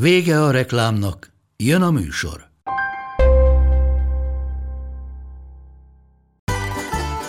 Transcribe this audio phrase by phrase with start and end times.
[0.00, 2.46] Vége a reklámnak, jön a műsor.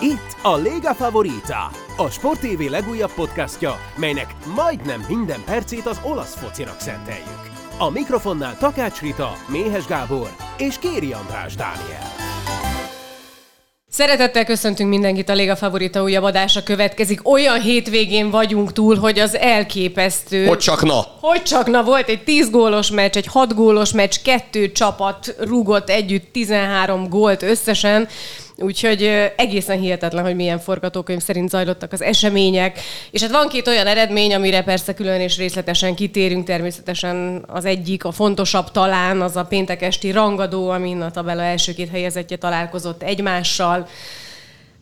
[0.00, 6.34] Itt a Lega Favorita, a Sport TV legújabb podcastja, melynek majdnem minden percét az olasz
[6.34, 7.50] focinak szenteljük.
[7.78, 12.17] A mikrofonnál Takács Rita, Méhes Gábor és Kéri András Dániel.
[13.90, 17.28] Szeretettel köszöntünk mindenkit, a Léga Favorita újabb adása következik.
[17.28, 20.46] Olyan hétvégén vagyunk túl, hogy az elképesztő.
[20.46, 21.06] Hogy csak na?
[21.20, 25.88] Hogy csak na, volt egy 10 gólos meccs, egy 6 gólos meccs, kettő csapat rúgott
[25.90, 28.08] együtt 13 gólt összesen.
[28.60, 29.02] Úgyhogy
[29.36, 32.80] egészen hihetetlen, hogy milyen forgatókönyv szerint zajlottak az események.
[33.10, 36.46] És hát van két olyan eredmény, amire persze külön és részletesen kitérünk.
[36.46, 41.74] Természetesen az egyik, a fontosabb talán, az a péntek esti rangadó, amin a tabella első
[41.74, 43.88] két helyezettje találkozott egymással.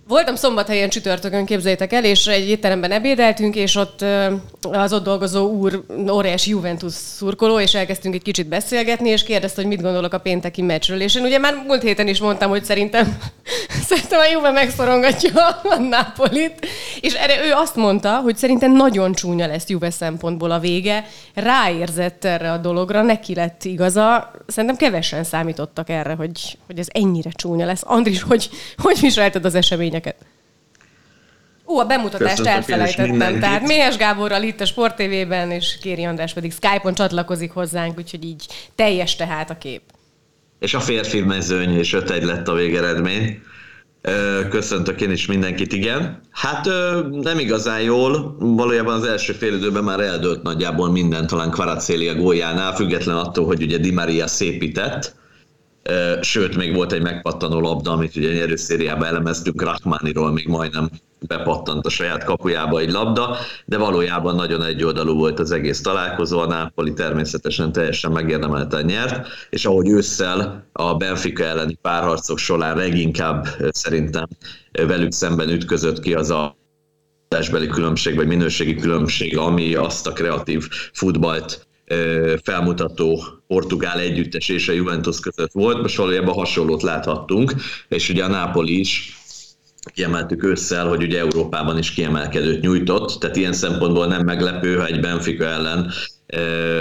[0.09, 4.05] Voltam szombathelyen csütörtökön, képzeljétek el, és egy étteremben ebédeltünk, és ott
[4.61, 9.71] az ott dolgozó úr óriási Juventus szurkoló, és elkezdtünk egy kicsit beszélgetni, és kérdezte, hogy
[9.71, 11.01] mit gondolok a pénteki meccsről.
[11.01, 13.19] És én ugye már múlt héten is mondtam, hogy szerintem,
[13.89, 16.67] szerintem a Juve megszorongatja a Napolit,
[17.01, 22.25] és erre ő azt mondta, hogy szerintem nagyon csúnya lesz Juve szempontból a vége, ráérzett
[22.25, 24.31] erre a dologra, neki lett igaza.
[24.47, 27.83] Szerintem kevesen számítottak erre, hogy, hogy ez ennyire csúnya lesz.
[27.85, 30.17] Andris, hogy, hogy viselted az eseményeket?
[31.69, 33.41] Ó, a bemutatást Köszöntöm elfelejtettem.
[33.41, 38.25] Tehát Méhes Gáborral itt a Sport TV-ben, és Kéri András pedig Skype-on csatlakozik hozzánk, úgyhogy
[38.25, 39.83] így teljes tehát a kép.
[40.59, 43.43] És a férfi mezőny, és 5 lett a végeredmény.
[44.51, 46.21] Köszöntök én is mindenkit, igen.
[46.31, 46.69] Hát
[47.11, 52.75] nem igazán jól, valójában az első fél időben már eldőlt nagyjából minden, talán Kvaracélia góljánál,
[52.75, 55.15] független attól, hogy ugye Di Maria szépített,
[56.21, 60.89] sőt, még volt egy megpattanó labda, amit ugye nyerőszériában elemeztünk, Rachmaniról még majdnem
[61.21, 66.47] bepattant a saját kapujába egy labda, de valójában nagyon egyoldalú volt az egész találkozó, a
[66.47, 74.27] Napoli természetesen teljesen megérdemelten nyert, és ahogy ősszel a Benfica elleni párharcok során leginkább szerintem
[74.73, 76.57] velük szemben ütközött ki az a
[77.29, 81.67] testbeli különbség, vagy minőségi különbség, ami azt a kreatív futballt
[82.43, 87.55] felmutató portugál együttes és a Juventus között volt, most valójában hasonlót láthattunk,
[87.89, 89.17] és ugye a Napoli is
[89.91, 95.01] kiemeltük ősszel, hogy ugye Európában is kiemelkedőt nyújtott, tehát ilyen szempontból nem meglepő, ha egy
[95.01, 95.91] Benfica ellen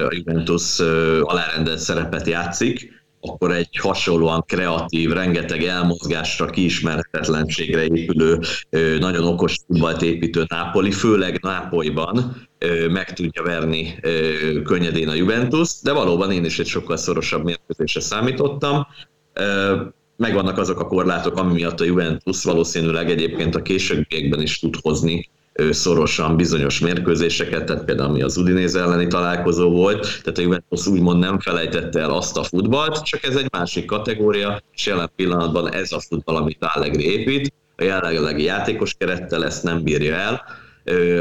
[0.10, 0.80] a Juventus
[1.22, 8.40] alárendelt szerepet játszik, akkor egy hasonlóan kreatív, rengeteg elmozgásra, kiismerhetetlenségre épülő,
[9.00, 12.48] nagyon okos futballt építő Nápoli, főleg Nápolyban
[12.90, 14.00] meg tudja verni
[14.64, 18.88] könnyedén a Juventus, de valóban én is egy sokkal szorosabb mérkőzésre számítottam.
[20.18, 25.30] Megvannak azok a korlátok, ami miatt a Juventus valószínűleg egyébként a későbbiekben is tud hozni
[25.70, 31.20] szorosan bizonyos mérkőzéseket, tehát például ami az Udinéz elleni találkozó volt, tehát a Juventus úgymond
[31.20, 35.92] nem felejtette el azt a futballt, csak ez egy másik kategória, és jelen pillanatban ez
[35.92, 40.44] a futball, amit Allegri épít, a jelenlegi játékos kerettel ezt nem bírja el,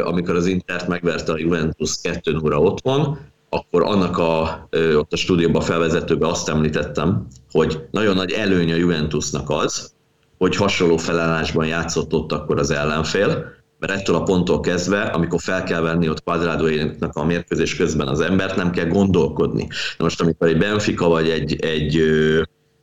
[0.04, 3.18] amikor az Intert megverte a Juventus 2 0 otthon,
[3.48, 9.50] akkor annak a, ott a stúdióban felvezetőben azt említettem, hogy nagyon nagy előny a Juventusnak
[9.50, 9.92] az,
[10.38, 15.62] hogy hasonló felállásban játszott ott akkor az ellenfél, mert ettől a ponttól kezdve, amikor fel
[15.62, 19.68] kell venni ott kvadrádóinak a mérkőzés közben az embert, nem kell gondolkodni.
[19.98, 22.02] Na most amikor egy Benfica vagy egy, egy,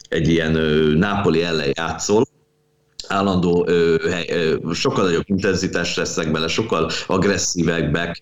[0.10, 0.52] egy ilyen
[0.98, 2.26] Nápoli ellen játszol,
[3.08, 3.96] állandó, ö,
[4.30, 8.22] ö, sokkal nagyobb intenzitást lesznek bele, sokkal agresszívebbek,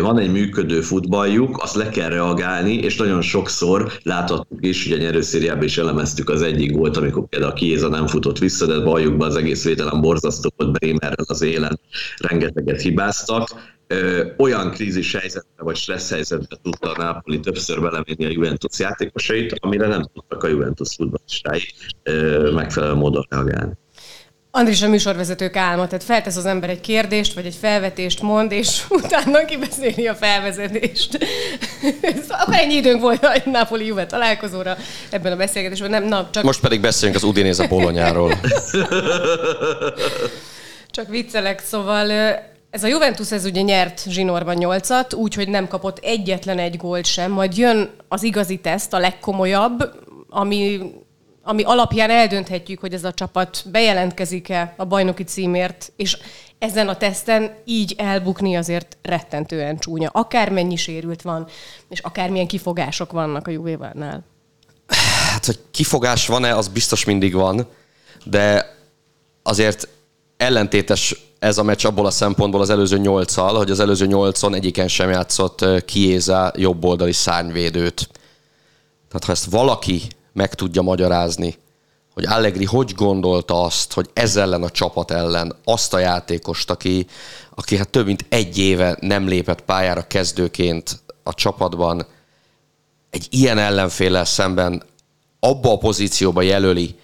[0.00, 5.64] van egy működő futballjuk, azt le kell reagálni, és nagyon sokszor láthattuk is, ugye nyerőszériában
[5.64, 9.36] is elemeztük az egyik volt, amikor például Kiéza nem futott vissza, de valljuk be az
[9.36, 11.80] egész védelem borzasztó volt Bremerrel az élen,
[12.16, 13.48] rengeteget hibáztak,
[13.86, 19.54] ö, olyan krízis helyzetbe vagy stressz helyzetbe tudta a Napoli többször belemenni a Juventus játékosait,
[19.60, 21.62] amire nem tudtak a Juventus futballistái
[22.54, 23.72] megfelelő módon reagálni.
[24.58, 28.82] Andris a műsorvezetők álma, tehát feltesz az ember egy kérdést, vagy egy felvetést mond, és
[28.88, 31.18] utána kibeszéli a felvezetést.
[32.28, 34.76] Akkor ennyi időnk volt a Napoli Juve találkozóra
[35.10, 35.90] ebben a beszélgetésben.
[35.90, 36.42] Nem, na, csak...
[36.42, 38.32] Most pedig beszéljünk az Udinéz a bolonyáról.
[40.96, 42.10] csak viccelek, szóval
[42.70, 47.32] Ez a Juventus ez ugye nyert zsinórban nyolcat, úgyhogy nem kapott egyetlen egy gólt sem,
[47.32, 49.92] majd jön az igazi teszt, a legkomolyabb,
[50.28, 50.80] ami,
[51.48, 56.18] ami alapján eldönthetjük, hogy ez a csapat bejelentkezik-e a bajnoki címért, és
[56.58, 60.10] ezen a teszten így elbukni azért rettentően csúnya.
[60.12, 61.46] Akármennyi sérült van,
[61.88, 64.24] és akármilyen kifogások vannak a Juvévánál.
[65.32, 67.66] Hát, hogy kifogás van-e, az biztos mindig van,
[68.24, 68.76] de
[69.42, 69.88] azért
[70.36, 74.88] ellentétes ez a meccs abból a szempontból az előző nyolccal, hogy az előző nyolcon egyiken
[74.88, 78.08] sem játszott Kiéza jobboldali szárnyvédőt.
[79.08, 80.02] Tehát ha ezt valaki
[80.38, 81.56] meg tudja magyarázni,
[82.14, 87.06] hogy Allegri hogy gondolta azt, hogy ez ellen a csapat ellen azt a játékost, aki,
[87.54, 92.06] aki hát több mint egy éve nem lépett pályára kezdőként a csapatban,
[93.10, 94.82] egy ilyen ellenféllel szemben
[95.40, 96.98] abba a pozícióba jelöli,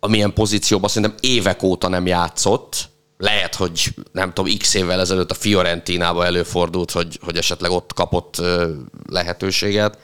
[0.00, 2.88] amilyen pozícióban szerintem évek óta nem játszott,
[3.18, 8.42] lehet, hogy nem tudom, x évvel ezelőtt a Fiorentinába előfordult, hogy, hogy esetleg ott kapott
[9.06, 9.98] lehetőséget.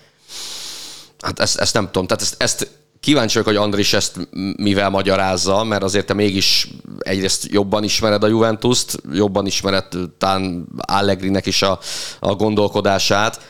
[1.23, 2.07] Hát ezt, ezt nem tudom.
[2.07, 2.71] Tehát ezt, ezt
[3.01, 6.69] kíváncsi vagyok, hogy Andris ezt mivel magyarázza, mert azért te mégis
[6.99, 9.87] egyrészt jobban ismered a Juventus-t, jobban ismered
[10.19, 11.79] talán Allegrinek is a,
[12.21, 13.41] a gondolkodását,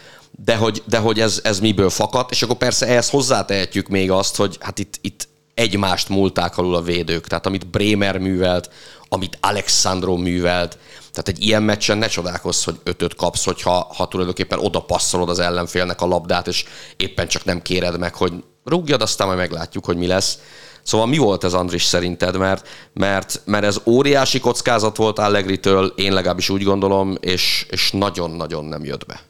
[0.44, 4.37] de hogy, de hogy ez, ez miből fakad, és akkor persze ehhez hozzátehetjük még azt,
[4.37, 7.26] hogy hát itt, itt egymást múlták alul a védők.
[7.26, 8.70] Tehát amit Bremer művelt,
[9.09, 10.79] amit Alexandro művelt,
[11.10, 15.38] tehát egy ilyen meccsen ne csodálkozz, hogy ötöt kapsz, hogyha ha tulajdonképpen oda passzolod az
[15.38, 16.64] ellenfélnek a labdát, és
[16.96, 18.32] éppen csak nem kéred meg, hogy
[18.64, 20.38] rúgjad, aztán majd meglátjuk, hogy mi lesz.
[20.82, 22.37] Szóval mi volt ez, Andris, szerinted?
[22.37, 28.64] Mert, mert, mert ez óriási kockázat volt Allegri-től, én legalábbis úgy gondolom, és, és nagyon-nagyon
[28.64, 29.20] nem jött be.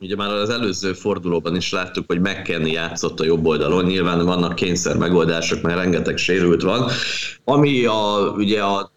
[0.00, 4.54] Ugye már az előző fordulóban is láttuk, hogy McKenny játszott a jobb oldalon, nyilván vannak
[4.54, 6.90] kényszer megoldások, mert rengeteg sérült van.
[7.44, 8.92] Ami a, ugye a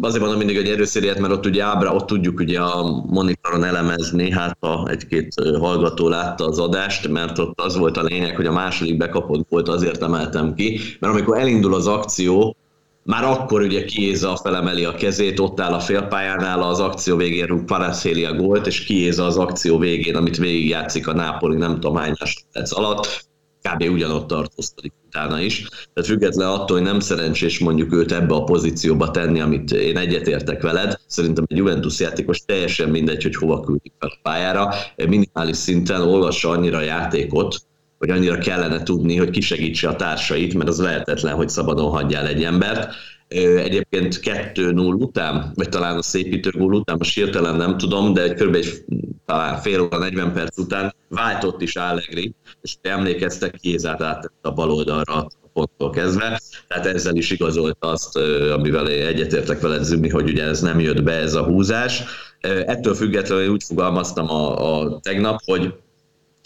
[0.00, 4.30] azért mondom mindig, hogy erőszériát, mert ott ugye ábra, ott tudjuk ugye a monitoron elemezni,
[4.30, 8.52] hát ha egy-két hallgató látta az adást, mert ott az volt a lényeg, hogy a
[8.52, 12.56] második bekapott volt, azért emeltem ki, mert amikor elindul az akció,
[13.04, 17.64] már akkor ugye Kiéza felemeli a kezét, ott áll a félpályánál, az akció végén rúg
[17.64, 22.14] Paraszélia gólt, és Kiéza az akció végén, amit végigjátszik a Nápoli nem tudom hány
[22.70, 23.26] alatt,
[23.68, 23.82] kb.
[23.92, 25.68] ugyanott tartózkodik utána is.
[25.94, 30.62] Tehát független attól, hogy nem szerencsés mondjuk őt ebbe a pozícióba tenni, amit én egyetértek
[30.62, 36.00] veled, szerintem egy Juventus játékos teljesen mindegy, hogy hova küldik fel a pályára, minimális szinten
[36.00, 37.56] olvassa annyira a játékot,
[37.98, 42.44] hogy annyira kellene tudni, hogy kisegítse a társait, mert az lehetetlen, hogy szabadon hagyjál egy
[42.44, 42.94] embert.
[43.28, 48.54] Egyébként 2-0 után, vagy talán a szépítő gól után, most hirtelen nem tudom, de kb.
[48.54, 48.84] egy
[49.26, 54.70] talán fél óra, 40 perc után váltott is Allegri, és emlékeztek, Kézát át a bal
[54.70, 58.16] oldalra a ponttól kezdve, tehát ezzel is igazolta azt,
[58.52, 62.02] amivel egyetértek veled, Zümi, hogy ugye ez nem jött be ez a húzás.
[62.40, 65.74] Ettől függetlenül úgy fogalmaztam a, a tegnap, hogy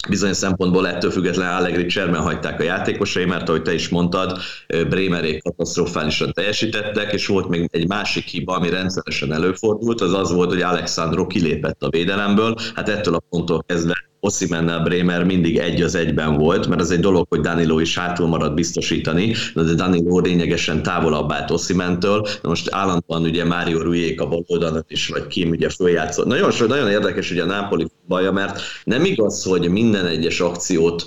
[0.07, 4.37] bizonyos szempontból ettől függetlenül Allegri cserben hagyták a játékosai, mert ahogy te is mondtad,
[4.67, 10.49] Bremerék katasztrofálisan teljesítettek, és volt még egy másik hiba, ami rendszeresen előfordult, az az volt,
[10.49, 15.95] hogy Alexandro kilépett a védelemből, hát ettől a ponttól kezdve Oszimennel Bremer mindig egy az
[15.95, 20.83] egyben volt, mert az egy dolog, hogy Danilo is hátul marad biztosítani, de Danilo lényegesen
[20.83, 22.27] távolabb állt Oszimentől.
[22.41, 26.25] Most állandóan ugye Mário Rujék a bal oldalon is, vagy Kim ugye följátszott.
[26.25, 31.05] Nagyon, nagyon érdekes ugye a Napoli baja, mert nem igaz, hogy minden egyes akciót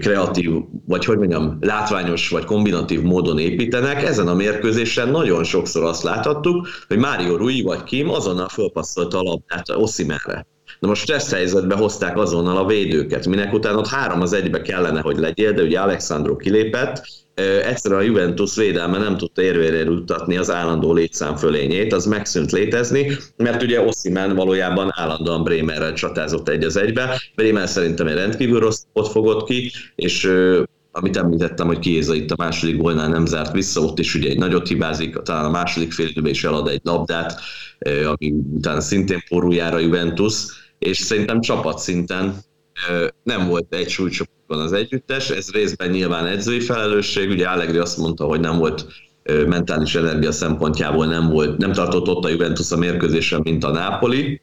[0.00, 0.50] kreatív,
[0.86, 4.02] vagy hogy mondjam, látványos vagy kombinatív módon építenek.
[4.02, 9.22] Ezen a mérkőzésen nagyon sokszor azt láthattuk, hogy Mário Rui vagy Kim azonnal fölpasszolta a
[9.22, 10.46] labdát Oszimenre
[10.80, 15.00] Na most stressz helyzetbe hozták azonnal a védőket, minek után ott három az egybe kellene,
[15.00, 17.02] hogy legyél, de ugye Alexandro kilépett,
[17.64, 23.16] egyszerűen a Juventus védelme nem tudta érvére jutatni az állandó létszám fölényét, az megszűnt létezni,
[23.36, 27.20] mert ugye Ossiman valójában állandóan Bremerrel csatázott egy az egybe.
[27.34, 30.32] Bremer szerintem egy rendkívül rossz ott fogott ki, és
[30.92, 34.38] amit említettem, hogy Kiéza itt a második gólnál nem zárt vissza, ott is ugye egy
[34.38, 37.40] nagyot hibázik, talán a második fél is elad egy labdát,
[37.80, 40.34] ami utána szintén porújára Juventus,
[40.80, 42.38] és szerintem csapatszinten
[43.22, 48.24] nem volt egy súlycsoportban az együttes, ez részben nyilván edzői felelősség, ugye Allegri azt mondta,
[48.24, 48.86] hogy nem volt
[49.46, 54.40] mentális energia szempontjából nem volt, nem tartott ott a Juventus a mérkőzésen, mint a Napoli.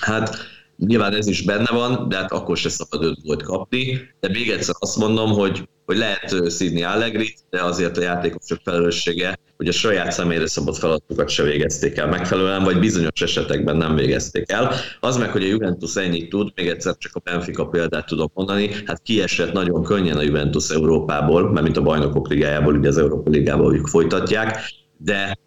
[0.00, 0.36] Hát
[0.86, 4.50] nyilván ez is benne van, de hát akkor se szabad öt volt kapni, de még
[4.50, 9.72] egyszer azt mondom, hogy hogy lehet szídni Allegrit, de azért a játékosok felelőssége, hogy a
[9.72, 14.72] saját személyre szabott feladatokat se végezték el megfelelően, vagy bizonyos esetekben nem végezték el.
[15.00, 18.70] Az meg, hogy a Juventus ennyit tud, még egyszer csak a Benfica példát tudok mondani,
[18.86, 23.30] hát kiesett nagyon könnyen a Juventus Európából, mert mint a bajnokok ligájából, ugye az Európa
[23.30, 24.58] ligából ők folytatják,
[24.96, 25.38] de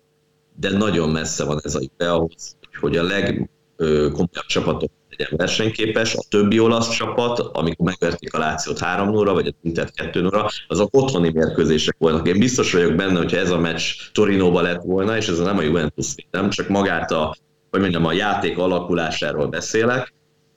[0.59, 6.23] de nagyon messze van ez a Juve ahhoz, hogy a legkomolyabb csapatok legyen versenyképes, a
[6.29, 10.95] többi olasz csapat, amikor megverték a Lációt 3 0 vagy a Intert 2 0 azok
[10.95, 12.27] otthoni mérkőzések voltak.
[12.27, 15.61] Én biztos vagyok benne, hogyha ez a meccs Torinóba lett volna, és ez nem a
[15.61, 17.35] Juventus nem csak magát a,
[17.71, 20.13] hogy mondjam, a játék alakulásáról beszélek,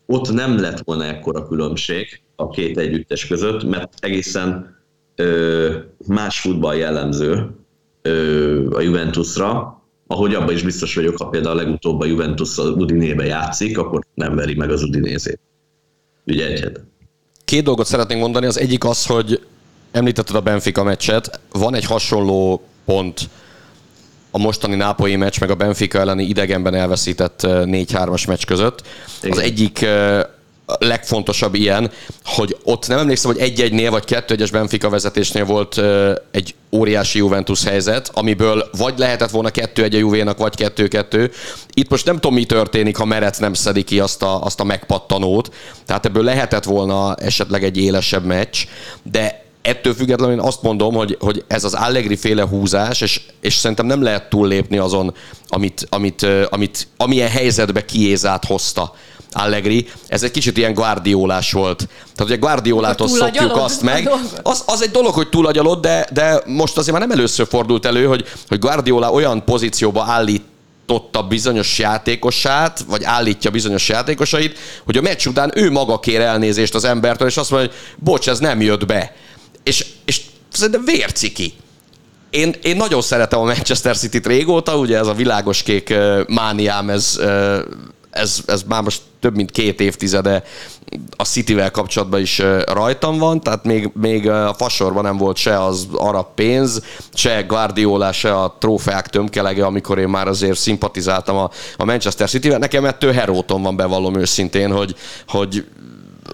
[0.06, 4.76] ott nem lett volna ekkora különbség a két együttes között, mert egészen
[5.14, 5.74] ö,
[6.06, 7.50] más futball jellemző
[8.02, 9.77] ö, a Juventusra,
[10.10, 14.04] ahogy abban is biztos vagyok, ha például a legutóbb a Juventus az Udinébe játszik, akkor
[14.14, 15.40] nem veri meg az Udinézét.
[16.26, 16.80] Ugye egyet.
[17.44, 18.46] Két dolgot szeretnénk mondani.
[18.46, 19.46] Az egyik az, hogy
[19.90, 21.40] említetted a Benfica meccset.
[21.52, 23.28] Van egy hasonló pont
[24.30, 28.82] a mostani nápolyi meccs, meg a Benfica elleni idegenben elveszített 4-3-as meccs között.
[29.22, 29.36] Igen.
[29.36, 29.86] Az egyik
[30.78, 31.90] legfontosabb ilyen,
[32.24, 35.80] hogy ott nem emlékszem, hogy egy-egynél vagy kettő-egyes Benfica vezetésnél volt
[36.30, 41.30] egy óriási Juventus helyzet, amiből vagy lehetett volna kettő-egy a Juvénak, vagy kettő-kettő.
[41.74, 44.64] Itt most nem tudom, mi történik, ha Meret nem szedi ki azt a, azt a
[44.64, 45.54] megpattanót.
[45.86, 48.56] Tehát ebből lehetett volna esetleg egy élesebb meccs,
[49.02, 53.54] de ettől függetlenül én azt mondom, hogy, hogy ez az Allegri féle húzás, és, és
[53.54, 55.14] szerintem nem lehet túllépni azon,
[55.48, 58.94] amit, amit, amit, amilyen helyzetbe kiézát hozta
[59.32, 61.88] Allegri, ez egy kicsit ilyen guardiolás volt.
[62.14, 64.10] Tehát ugye Guardiolától szokjuk azt meg.
[64.42, 68.04] Az, az egy dolog, hogy túlagyalod, de, de most azért már nem először fordult elő,
[68.04, 70.42] hogy, hogy Guardiola olyan pozícióba állít
[70.86, 76.74] totta bizonyos játékosát, vagy állítja bizonyos játékosait, hogy a meccs után ő maga kér elnézést
[76.74, 79.14] az embertől, és azt mondja, hogy bocs, ez nem jött be.
[79.62, 80.20] És, és
[80.52, 81.52] szerintem vérciki.
[82.30, 85.94] Én, én nagyon szeretem a Manchester City-t régóta, ugye ez a világos kék
[86.26, 87.18] mániám, ez
[88.10, 90.42] ez, ez már most több mint két évtizede
[91.16, 95.86] a Cityvel kapcsolatban is rajtam van, tehát még, még a fasorban nem volt se az
[95.92, 96.82] arab pénz,
[97.14, 102.58] se Guardiola, se a trófeák tömkelege, amikor én már azért szimpatizáltam a, a Manchester Cityvel.
[102.58, 104.94] Nekem ettől heróton van bevallom őszintén, hogy,
[105.26, 105.64] hogy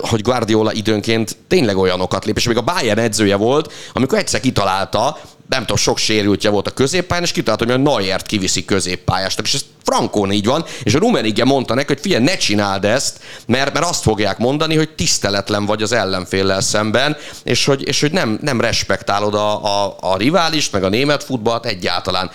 [0.00, 5.18] hogy Guardiola időnként tényleg olyanokat lép, és még a Bayern edzője volt, amikor egyszer kitalálta,
[5.48, 9.54] nem tudom, sok sérültje volt a középpályán, és kitalálta, hogy a Neuert kiviszi középpályásnak, és
[9.54, 13.72] ez frankón így van, és a Rumenige mondta neki, hogy figyelj, ne csináld ezt, mert,
[13.72, 18.38] mert azt fogják mondani, hogy tiszteletlen vagy az ellenféllel szemben, és hogy, és hogy nem,
[18.42, 22.30] nem respektálod a, a, a riválist, meg a német futballt egyáltalán.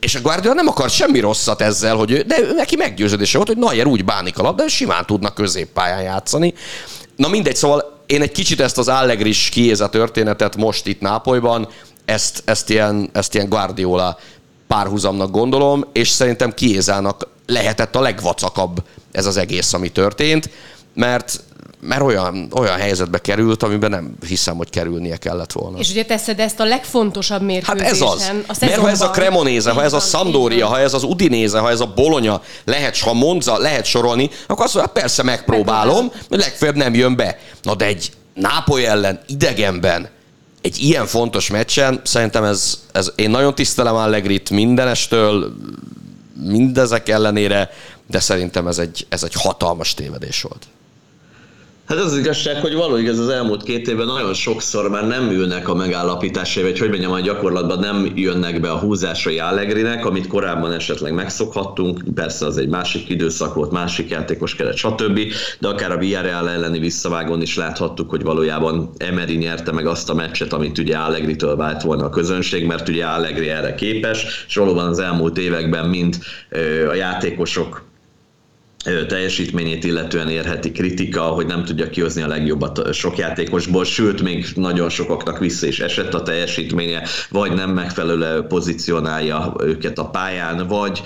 [0.00, 3.58] És a Guardiola nem akar semmi rosszat ezzel, hogy ő, de neki meggyőződése volt, hogy
[3.58, 6.54] Neuer úgy bánik a labda, simán tudnak középpályán játszani.
[7.16, 11.68] Na mindegy, szóval én egy kicsit ezt az Allegris kiéza történetet most itt Nápolyban
[12.04, 14.18] ezt, ezt, ilyen, ezt ilyen Guardiola
[14.66, 18.82] párhuzamnak gondolom, és szerintem Kiézának lehetett a legvacakabb
[19.12, 20.50] ez az egész, ami történt,
[20.94, 21.42] mert
[21.86, 25.78] mert olyan, olyan helyzetbe került, amiben nem hiszem, hogy kerülnie kellett volna.
[25.78, 27.84] És ugye teszed ezt a legfontosabb mérkőzésen.
[27.84, 28.30] Hát ez az.
[28.48, 31.70] A mert ha ez a Cremonéze, ha ez a Sampdoria, ha ez az Udinéze, ha
[31.70, 36.76] ez a Bologna, lehet, ha Monza, lehet sorolni, akkor azt mondja, hát persze megpróbálom, legfeljebb
[36.76, 37.38] nem jön be.
[37.62, 40.08] Na de egy Nápoly ellen idegenben
[40.64, 45.54] egy ilyen fontos meccsen szerintem ez, ez én nagyon tisztelem Allegrit mindenestől,
[46.42, 47.70] mindezek ellenére,
[48.06, 50.66] de szerintem ez egy, ez egy hatalmas tévedés volt.
[51.88, 55.30] Hát az, az igazság, hogy való igaz, az elmúlt két évben nagyon sokszor már nem
[55.30, 60.26] ülnek a megállapításai, vagy hogy mondjam, a gyakorlatban nem jönnek be a húzásai Allegrinek, amit
[60.26, 65.20] korábban esetleg megszokhattunk, persze az egy másik időszak volt, másik játékos keret, stb.
[65.58, 70.14] De akár a Villarreal elleni visszavágon is láthattuk, hogy valójában Emery nyerte meg azt a
[70.14, 74.88] meccset, amit ugye Allegri-től vált volna a közönség, mert ugye Allegri erre képes, és valóban
[74.88, 76.18] az elmúlt években mind
[76.88, 77.82] a játékosok
[79.06, 84.88] teljesítményét illetően érheti kritika, hogy nem tudja kihozni a legjobbat sok játékosból, sőt, még nagyon
[84.88, 91.02] sokaknak vissza is esett a teljesítménye, vagy nem megfelelő pozícionálja őket a pályán, vagy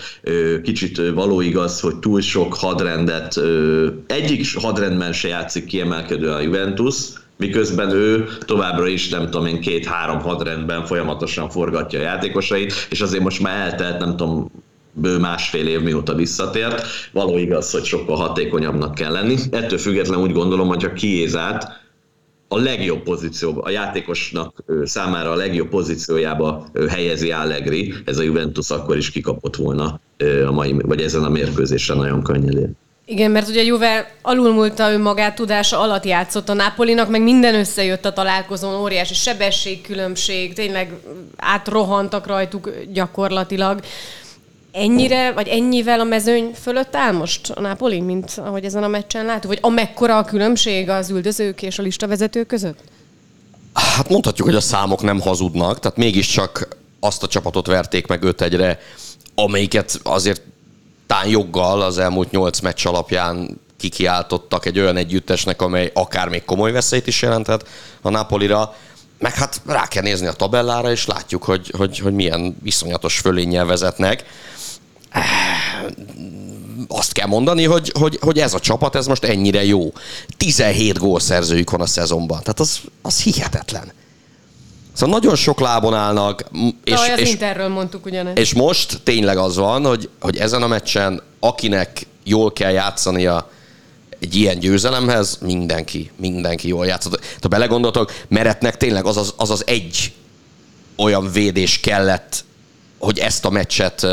[0.62, 3.40] kicsit való igaz, hogy túl sok hadrendet,
[4.06, 6.94] egyik hadrendben se játszik kiemelkedően a Juventus,
[7.36, 13.22] miközben ő továbbra is, nem tudom én, két-három hadrendben folyamatosan forgatja a játékosait, és azért
[13.22, 14.50] most már eltelt, nem tudom,
[15.00, 16.86] bő másfél év mióta visszatért.
[17.12, 19.36] Való igaz, hogy sokkal hatékonyabbnak kell lenni.
[19.50, 21.86] Ettől függetlenül úgy gondolom, hogy a kiézát
[22.48, 28.96] a legjobb pozícióba, a játékosnak számára a legjobb pozíciójába helyezi Allegri, ez a Juventus akkor
[28.96, 30.00] is kikapott volna
[30.46, 32.76] a mai, vagy ezen a mérkőzésen nagyon könnyedén.
[33.04, 38.12] Igen, mert ugye Juve alulmúlta önmagát tudása alatt játszott a Napolinak, meg minden összejött a
[38.12, 40.92] találkozón, óriási sebességkülönbség, tényleg
[41.36, 43.80] átrohantak rajtuk gyakorlatilag
[44.72, 49.24] ennyire, vagy ennyivel a mezőny fölött áll most a Napoli, mint ahogy ezen a meccsen
[49.24, 49.52] látjuk?
[49.52, 52.78] Vagy amekkora a különbség az üldözők és a listavezetők között?
[53.72, 58.40] Hát mondhatjuk, hogy a számok nem hazudnak, tehát mégiscsak azt a csapatot verték meg 5
[58.40, 58.78] egyre,
[59.34, 60.42] amelyiket azért
[61.06, 66.72] tán joggal az elmúlt nyolc meccs alapján kikiáltottak egy olyan együttesnek, amely akár még komoly
[66.72, 67.68] veszélyt is jelentett
[68.02, 68.74] a Napolira,
[69.18, 73.64] meg hát rá kell nézni a tabellára, és látjuk, hogy, hogy, hogy milyen viszonyatos fölénnyel
[73.64, 74.24] vezetnek.
[76.88, 79.92] Azt kell mondani, hogy, hogy, hogy ez a csapat, ez most ennyire jó.
[80.36, 82.38] 17 gólszerzőjük van a szezonban.
[82.38, 83.92] Tehát az, az hihetetlen.
[84.92, 86.44] Szóval nagyon sok lábon állnak.
[86.84, 88.38] És, Aj, az és, Interről mondtuk ugyanezt.
[88.38, 93.50] És most tényleg az van, hogy, hogy ezen a meccsen, akinek jól kell játszania
[94.20, 97.24] egy ilyen győzelemhez, mindenki, mindenki jól játszott.
[97.40, 100.12] Ha belegondoltok, Meretnek tényleg az az, az az egy
[100.96, 102.44] olyan védés kellett,
[102.98, 104.06] hogy ezt a meccset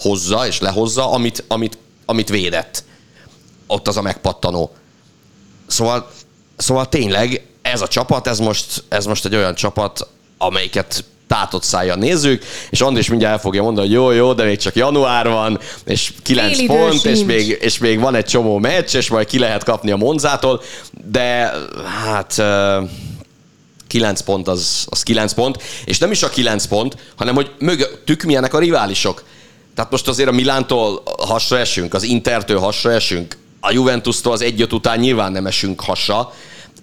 [0.00, 2.84] hozza és lehozza, amit, amit, amit védett.
[3.66, 4.74] Ott az a megpattanó.
[5.66, 6.10] Szóval,
[6.56, 11.94] szóval tényleg ez a csapat, ez most, ez most egy olyan csapat, amelyiket tátott szája
[11.94, 15.58] nézzük, és Andris mindjárt el fogja mondani, hogy jó, jó, de még csak január van,
[15.84, 19.38] és 9 Fél pont, és még, és még van egy csomó meccs, és majd ki
[19.38, 20.62] lehet kapni a Monzától,
[21.10, 21.52] de
[22.04, 22.42] hát
[23.86, 28.22] 9 pont az, az 9 pont, és nem is a 9 pont, hanem hogy mögöttük
[28.22, 29.24] milyenek a riválisok.
[29.74, 34.72] Tehát most azért a Milántól hasra esünk, az Intertől hasra esünk, a Juventus-tól az egyöt
[34.72, 36.32] után nyilván nem esünk hasra,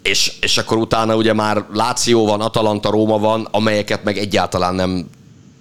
[0.04, 5.10] és, és akkor utána ugye már Láció van, Atalanta, Róma van, amelyeket meg egyáltalán nem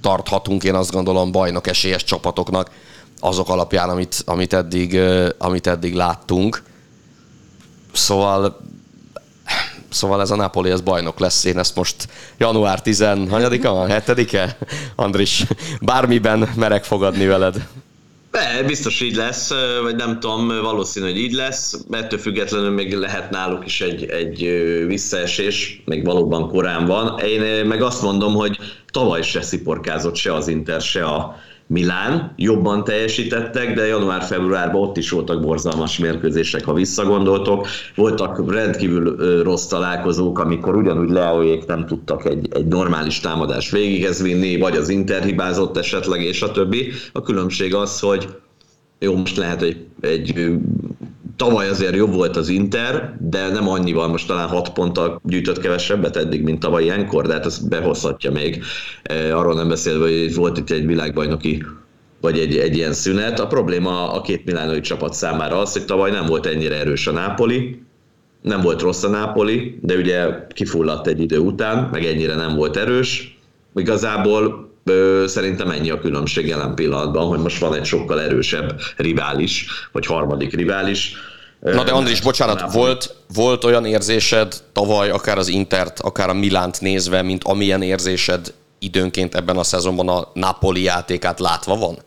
[0.00, 2.70] tarthatunk, én azt gondolom, bajnok esélyes csapatoknak
[3.20, 5.00] azok alapján, amit, amit, eddig,
[5.38, 6.62] amit eddig láttunk.
[7.92, 8.60] Szóval
[9.88, 11.44] Szóval ez a Napoli, ez bajnok lesz.
[11.44, 12.08] Én ezt most
[12.38, 14.56] január 10 hanyadika, 7-e?
[14.96, 15.44] Andris,
[15.80, 17.66] bármiben merek fogadni veled.
[18.32, 21.84] Be, biztos így lesz, vagy nem tudom, valószínű, hogy így lesz.
[21.90, 24.40] Ettől függetlenül még lehet náluk is egy, egy
[24.86, 27.18] visszaesés, még valóban korán van.
[27.18, 28.58] Én meg azt mondom, hogy
[28.90, 31.36] tavaly se sziporkázott se az Inter, se a,
[31.66, 37.66] Milán jobban teljesítettek, de január-februárban ott is voltak borzalmas mérkőzések, ha visszagondoltok.
[37.94, 44.58] Voltak rendkívül rossz találkozók, amikor ugyanúgy Leóék nem tudtak egy, egy normális támadás végighez vinni,
[44.58, 46.92] vagy az Inter hibázott esetleg, és a többi.
[47.12, 48.28] A különbség az, hogy
[48.98, 50.50] jó, most lehet egy, egy
[51.42, 56.16] tavaly azért jobb volt az Inter, de nem annyival, most talán 6 ponttal gyűjtött kevesebbet
[56.16, 58.62] eddig, mint tavaly ilyenkor, de hát ezt behozhatja még.
[59.02, 61.64] E, arról nem beszélve, hogy volt itt egy világbajnoki
[62.20, 63.40] vagy egy, egy ilyen szünet.
[63.40, 67.12] A probléma a két milánói csapat számára az, hogy tavaly nem volt ennyire erős a
[67.12, 67.82] Nápoli,
[68.42, 72.76] nem volt rossz a Nápoli, de ugye kifulladt egy idő után, meg ennyire nem volt
[72.76, 73.38] erős.
[73.74, 79.66] Igazából ö, szerintem ennyi a különbség jelen pillanatban, hogy most van egy sokkal erősebb rivális,
[79.92, 81.16] vagy harmadik rivális,
[81.62, 86.80] Na de Andris, bocsánat, volt, volt olyan érzésed tavaly, akár az Intert, akár a Milánt
[86.80, 91.98] nézve, mint amilyen érzésed időnként ebben a szezonban a Napoli játékát látva van?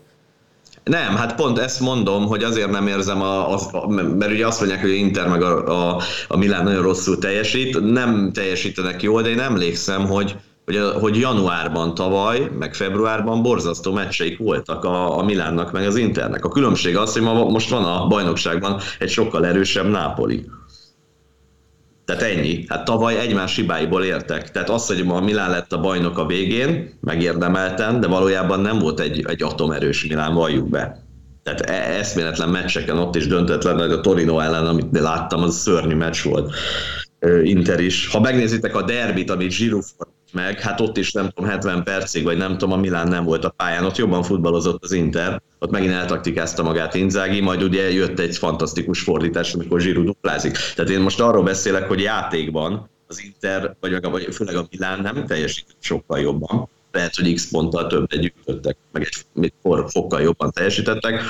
[0.84, 4.80] Nem, hát pont ezt mondom, hogy azért nem érzem, a, a, mert ugye azt mondják,
[4.80, 9.40] hogy Inter meg a, a, a Milán nagyon rosszul teljesít, nem teljesítenek jól, de én
[9.40, 15.86] emlékszem, hogy hogy, hogy januárban tavaly, meg februárban borzasztó meccseik voltak a, a Milánnak, meg
[15.86, 16.44] az Internek.
[16.44, 20.44] A különbség az, hogy ma, most van a bajnokságban egy sokkal erősebb Nápoli.
[22.04, 22.64] Tehát ennyi.
[22.68, 24.50] Hát tavaly egymás hibáiból értek.
[24.50, 28.78] Tehát az, hogy ma a Milán lett a bajnok a végén, megérdemelten, de valójában nem
[28.78, 31.04] volt egy, egy atomerős Milán, valljuk be.
[31.42, 35.94] Tehát e- eszméletlen meccseken ott is döntetlen, hogy a Torino ellen, amit láttam, az szörnyű
[35.94, 36.54] meccs volt.
[37.42, 38.08] Inter is.
[38.08, 39.84] Ha megnézitek a derbit, amit Giroud
[40.36, 43.44] meg, hát ott is nem tudom, 70 percig, vagy nem tudom, a Milán nem volt
[43.44, 48.18] a pályán, ott jobban futballozott az Inter, ott megint eltaktikázta magát Inzági, majd ugye jött
[48.18, 50.56] egy fantasztikus fordítás, amikor Zsirú duplázik.
[50.74, 55.00] Tehát én most arról beszélek, hogy játékban az Inter, vagy, meg, vagy főleg a Milán
[55.00, 56.68] nem teljesít sokkal jobban.
[56.92, 59.52] Lehet, hogy X ponttal többet gyűjtöttek, meg egy
[59.86, 61.22] fokkal jobban teljesítettek,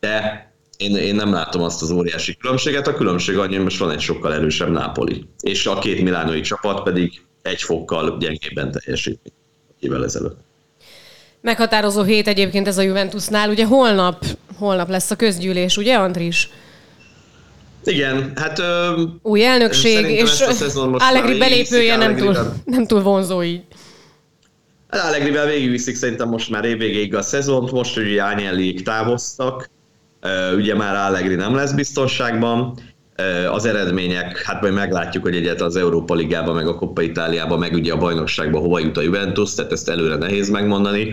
[0.00, 2.86] de én, én nem látom azt az óriási különbséget.
[2.86, 5.28] A különbség annyi, hogy most van egy sokkal erősebb Nápoli.
[5.40, 9.20] És a két milánói csapat pedig egy fokkal gyengébben teljesít,
[9.80, 10.38] évvel ezelőtt.
[11.40, 13.50] Meghatározó hét egyébként ez a Juventusnál.
[13.50, 14.24] Ugye holnap,
[14.56, 16.48] holnap lesz a közgyűlés, ugye Andris?
[17.84, 18.58] Igen, hát...
[18.58, 20.40] Ö, Új elnökség, és
[20.92, 23.62] Allegri belépője nem túl, nem túl vonzó így.
[24.88, 29.70] Hát Allegrivel végigviszik szerintem most már évvégéig a szezont, most ugye Ányelliék távoztak,
[30.56, 32.78] ugye már Allegri nem lesz biztonságban,
[33.50, 37.72] az eredmények, hát majd meglátjuk, hogy egyet az Európa Ligában, meg a Coppa Itáliában, meg
[37.72, 41.10] ugye a bajnokságban hova jut a Juventus, tehát ezt előre nehéz megmondani,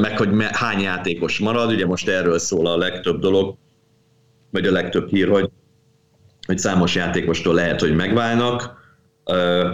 [0.00, 3.56] meg hogy hány játékos marad, ugye most erről szól a legtöbb dolog,
[4.50, 5.50] vagy a legtöbb hír, hogy,
[6.46, 8.81] hogy számos játékostól lehet, hogy megválnak,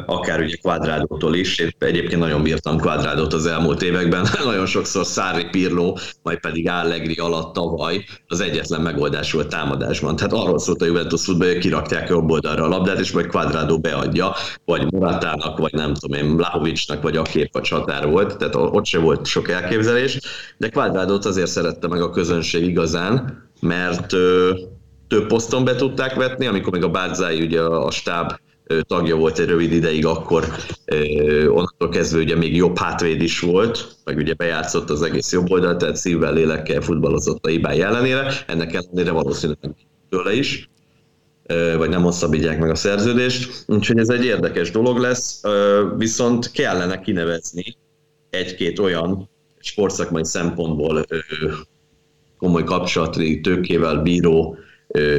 [0.07, 1.59] akár ugye Quadrádótól is.
[1.59, 7.15] Én egyébként nagyon bírtam Quadrádót az elmúlt években, nagyon sokszor Szári Pirló, majd pedig Allegri
[7.15, 10.17] alatt tavaly az egyetlen megoldás volt támadásban.
[10.17, 13.79] Tehát arról szólt a Juventus futball, hogy kirakják jobb oldalra a labdát, és majd Quadrádó
[13.79, 14.35] beadja,
[14.65, 18.87] vagy Muratának, vagy nem tudom én, Blahovicsnak, vagy a kép a csatár volt, tehát ott
[18.87, 20.19] se volt sok elképzelés,
[20.57, 24.07] de Quadrádót azért szerette meg a közönség igazán, mert
[25.09, 28.33] több poszton be tudták vetni, amikor még a Bárzái ugye a stáb
[28.81, 30.45] tagja volt egy rövid ideig, akkor
[31.47, 35.77] onnantól kezdve ugye még jobb hátvéd is volt, meg ugye bejátszott az egész jobb oldal,
[35.77, 39.75] tehát szívvel, lélekkel futballozott a hibái ellenére, ennek ellenére valószínűleg
[40.11, 40.69] tőle is
[41.77, 45.43] vagy nem hosszabbítják meg a szerződést, úgyhogy ez egy érdekes dolog lesz,
[45.97, 47.77] viszont kellene kinevezni
[48.31, 51.05] egy-két olyan sportszakmai szempontból
[52.39, 54.57] komoly kapcsolati tőkével bíró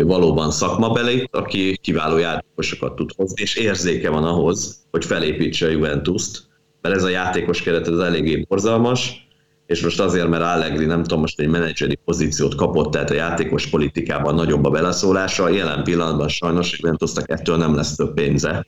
[0.03, 6.43] valóban szakmabeli, aki kiváló játékosokat tud hozni, és érzéke van ahhoz, hogy felépítse a Juventus-t,
[6.81, 9.27] mert ez a játékos keret az eléggé borzalmas,
[9.65, 13.67] és most azért, mert Allegri nem tudom, most egy menedzseri pozíciót kapott, tehát a játékos
[13.67, 18.65] politikában nagyobb a beleszólása, jelen pillanatban sajnos Juventusnak ettől nem lesz több pénze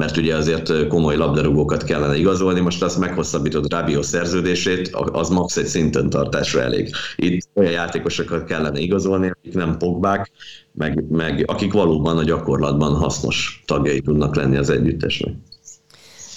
[0.00, 5.66] mert ugye azért komoly labdarúgókat kellene igazolni, most azt meghosszabbított Rábió szerződését, az max egy
[5.66, 6.90] szinten tartásra elég.
[7.16, 10.30] Itt olyan játékosokat kellene igazolni, akik nem pogbák,
[10.72, 15.32] meg, meg akik valóban a gyakorlatban hasznos tagjai tudnak lenni az együttesnek.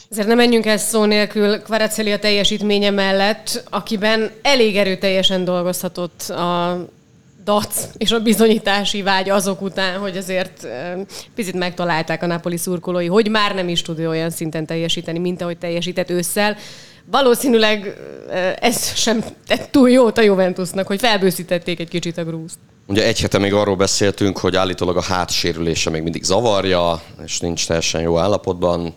[0.10, 6.78] Ezért nem menjünk el szó nélkül Kvaraceli teljesítménye mellett, akiben elég erőteljesen dolgozhatott a
[7.44, 10.68] dac és a bizonyítási vágy azok után, hogy azért
[11.36, 15.58] picit megtalálták a Napoli szurkolói, hogy már nem is tud olyan szinten teljesíteni, mint ahogy
[15.58, 16.58] teljesített ősszel.
[17.06, 17.98] Valószínűleg
[18.60, 22.58] ez sem tett túl jót a Juventusnak, hogy felbőszítették egy kicsit a grúzt.
[22.88, 27.68] Ugye egy hete még arról beszéltünk, hogy állítólag a hátsérülése még mindig zavarja, és nincs
[27.68, 28.94] teljesen jó állapotban.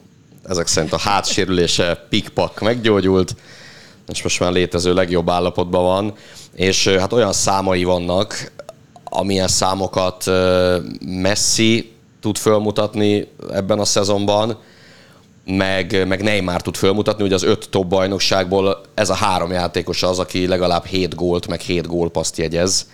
[0.48, 3.34] Ezek szerint a hátsérülése pikpak meggyógyult,
[4.06, 6.14] és most már létező legjobb állapotban van
[6.56, 8.52] és hát olyan számai vannak,
[9.04, 10.24] amilyen számokat
[11.00, 14.58] Messi tud fölmutatni ebben a szezonban,
[15.44, 20.18] meg, meg Neymar tud fölmutatni, hogy az öt top bajnokságból ez a három játékos az,
[20.18, 22.88] aki legalább 7 gólt, meg 7 gólpaszt jegyez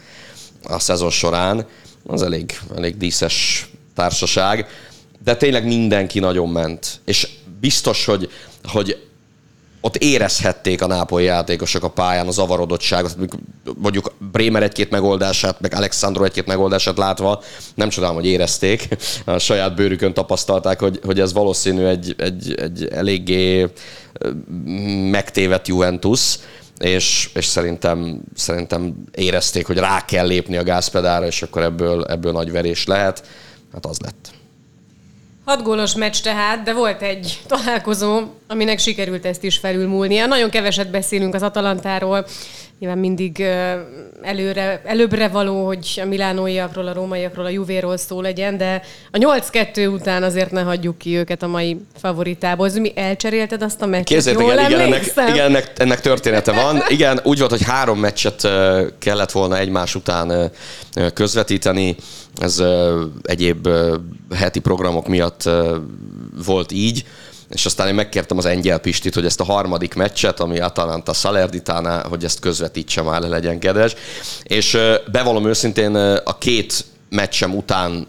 [0.64, 1.66] a szezon során.
[2.06, 4.66] Az elég, elég díszes társaság.
[5.24, 7.00] De tényleg mindenki nagyon ment.
[7.04, 7.28] És
[7.60, 8.30] biztos, hogy,
[8.64, 9.06] hogy
[9.84, 13.16] ott érezhették a nápolyi játékosok a pályán a zavarodottságot,
[13.76, 17.42] mondjuk Bremer egy-két megoldását, meg Alexandro egy-két megoldását látva,
[17.74, 18.88] nem csodálom, hogy érezték,
[19.24, 23.66] a saját bőrükön tapasztalták, hogy, hogy ez valószínű egy, egy, egy eléggé
[25.10, 26.38] megtévet Juventus,
[26.78, 32.32] és, és szerintem, szerintem érezték, hogy rá kell lépni a gázpedára, és akkor ebből, ebből
[32.32, 33.24] nagy verés lehet.
[33.72, 34.41] Hát az lett.
[35.44, 40.26] Hat gólos meccs tehát, de volt egy találkozó, aminek sikerült ezt is felülmúlnia.
[40.26, 42.26] Nagyon keveset beszélünk az Atalantáról,
[42.82, 43.44] nyilván mindig
[44.22, 49.92] előre, előbbre való, hogy a milánóiakról, a rómaiakról, a Juvéról szó legyen, de a 8-2
[49.92, 52.70] után azért ne hagyjuk ki őket a mai favoritából.
[52.74, 54.06] Mi elcserélted azt a meccset?
[54.06, 56.82] Képzeljétek el, igen, ennek, igen ennek, ennek története van.
[56.88, 58.48] Igen, úgy volt, hogy három meccset
[58.98, 60.50] kellett volna egymás után
[61.14, 61.96] közvetíteni.
[62.40, 62.62] Ez
[63.22, 63.68] egyéb
[64.34, 65.50] heti programok miatt
[66.44, 67.04] volt így
[67.52, 72.08] és aztán én megkértem az Engyel Pistit, hogy ezt a harmadik meccset, ami Atalanta Salernitánál,
[72.08, 73.94] hogy ezt közvetítse már, legyen kedves.
[74.42, 74.78] És
[75.12, 78.06] bevallom őszintén, a két meccsem után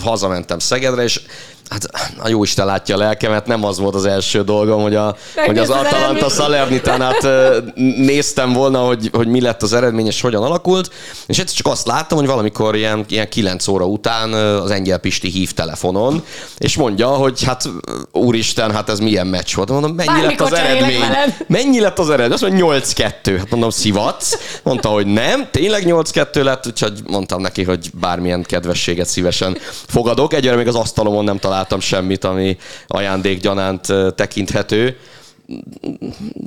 [0.00, 1.20] hazamentem Szegedre, és
[1.68, 5.16] Hát a jó Isten látja a lelkemet, nem az volt az első dolgom, hogy, a,
[5.46, 7.28] hogy az Atalanta Salernitánát
[8.10, 10.90] néztem volna, hogy, hogy mi lett az eredmény, és hogyan alakult,
[11.26, 15.28] és egyszer csak azt láttam, hogy valamikor ilyen, ilyen 9 óra után az Engyel Pisti
[15.28, 16.24] hív telefonon,
[16.58, 17.68] és mondja, hogy hát
[18.12, 19.68] úristen, hát ez milyen meccs volt.
[19.68, 21.00] Mondom, mennyi Bármikor lett az eredmény?
[21.46, 22.32] Mennyi lett az eredmény?
[22.32, 23.34] Azt mondja, 8-2.
[23.38, 24.38] Hát mondom, szivatsz?
[24.62, 30.34] Mondta, hogy nem, tényleg 8-2 lett, úgyhogy mondtam neki, hogy bármilyen kedvességet szívesen fogadok.
[30.34, 34.96] Egyre még az asztalomon nem találtam találtam semmit, ami ajándékgyanánt tekinthető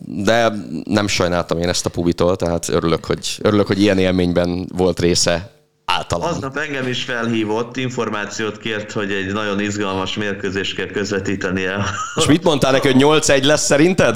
[0.05, 0.51] de
[0.83, 5.51] nem sajnáltam én ezt a pubitól, tehát örülök, hogy, örülök, hogy ilyen élményben volt része
[5.85, 6.29] általán.
[6.29, 11.85] Aznap engem is felhívott, információt kért, hogy egy nagyon izgalmas mérkőzést kell közvetítenie.
[12.15, 14.15] És mit mondtál neki, hogy 8-1 lesz szerinted?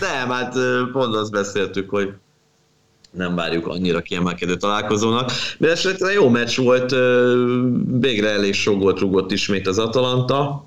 [0.00, 0.54] Nem, hát
[0.92, 2.12] pont azt beszéltük, hogy
[3.12, 5.30] nem várjuk annyira kiemelkedő találkozónak.
[5.58, 6.94] De esetleg jó meccs volt,
[8.00, 10.64] végre elég sok gólt rúgott ismét az Atalanta.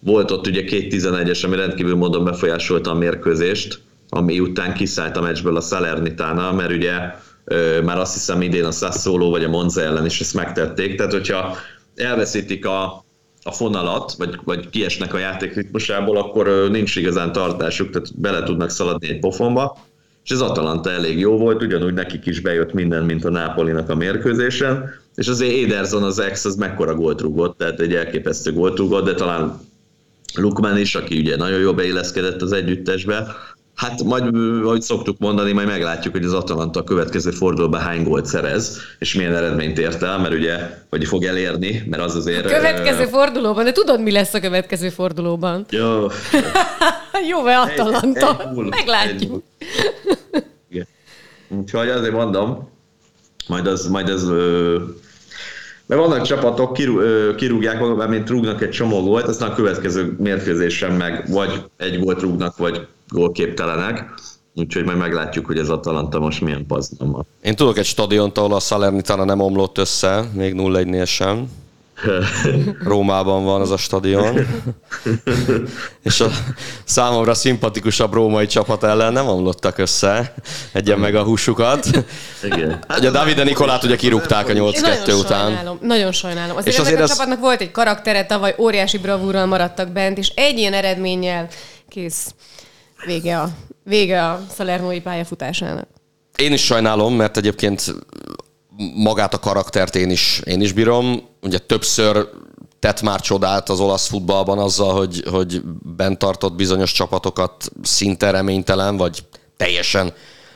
[0.00, 5.20] Volt ott ugye két 11-es, ami rendkívül módon befolyásolta a mérkőzést, ami után kiszállt a
[5.20, 6.96] meccsből a Salernitana, mert ugye
[7.84, 11.56] már azt hiszem idén a Sassuolo vagy a Monza ellen is ezt megtették, tehát hogyha
[11.96, 13.04] elveszítik a,
[13.42, 18.70] a fonalat, vagy, vagy kiesnek a játék ritmusából, akkor nincs igazán tartásuk, tehát bele tudnak
[18.70, 19.78] szaladni egy pofonba.
[20.28, 23.94] És az Atalanta elég jó volt, ugyanúgy nekik is bejött minden, mint a Nápolinak a
[23.94, 29.04] mérkőzésen, és azért Ederson az ex, az mekkora gólt rúgott, tehát egy elképesztő gólt rúgott,
[29.04, 29.60] de talán
[30.34, 33.36] Lukman is, aki ugye nagyon jól beilleszkedett az együttesbe,
[33.78, 38.26] Hát majd, ahogy szoktuk mondani, majd meglátjuk, hogy az Atalanta a következő fordulóban hány gólt
[38.26, 40.56] szerez, és milyen eredményt ért el, mert ugye,
[40.90, 42.44] hogy fog elérni, mert az azért...
[42.44, 45.66] A következő uh, fordulóban, de tudod, mi lesz a következő fordulóban?
[45.70, 46.06] Jó.
[47.30, 48.36] Jó-e Atalanta?
[48.40, 49.42] Egy, egy meglátjuk.
[50.70, 50.86] Egy
[51.48, 52.68] Úgyhogy azért mondom,
[53.48, 54.30] majd az, majd az
[55.88, 57.00] mert vannak csapatok, kirú,
[57.36, 62.56] kirúgják, mint rúgnak egy csomó gólt, aztán a következő mérkőzésen meg vagy egy gólt rúgnak,
[62.56, 64.14] vagy gólképtelenek.
[64.54, 67.26] Úgyhogy majd meglátjuk, hogy ez Atalanta most milyen pazdan van.
[67.42, 71.50] Én tudok egy stadiont, ahol a Salernitana nem omlott össze, még 0-1-nél sem.
[72.84, 74.46] Rómában van az a stadion.
[76.02, 76.30] és a
[76.84, 80.34] számomra szimpatikusabb római csapat ellen nem omlottak össze.
[80.72, 81.86] Egyen meg a húsukat.
[82.42, 82.84] Igen.
[82.98, 85.52] Ugye Davide Nikolát ugye kirúgták a 8-2 után.
[85.52, 86.56] Sajnálom, nagyon sajnálom.
[86.56, 87.10] Azért, és azért a ez...
[87.10, 91.48] csapatnak volt egy karaktere, tavaly óriási bravúrral maradtak bent, és egy ilyen eredménnyel
[91.88, 92.34] kész
[93.06, 93.48] vége a,
[93.84, 95.86] vége a Salernói pályafutásának.
[96.36, 97.94] Én is sajnálom, mert egyébként
[98.94, 101.28] magát a karaktert én is, én is bírom.
[101.42, 102.28] Ugye többször
[102.78, 105.62] tett már csodát az olasz futballban azzal, hogy, hogy
[105.96, 109.24] bent tartott bizonyos csapatokat szinte reménytelen, vagy
[109.56, 110.12] teljesen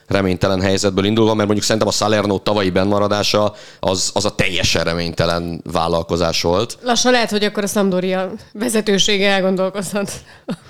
[0.06, 5.62] reménytelen helyzetből indulva, mert mondjuk szerintem a Salerno tavalyi bennmaradása az, az a teljesen reménytelen
[5.72, 6.78] vállalkozás volt.
[6.82, 10.12] Lassan lehet, hogy akkor a Sampdoria vezetősége elgondolkozhat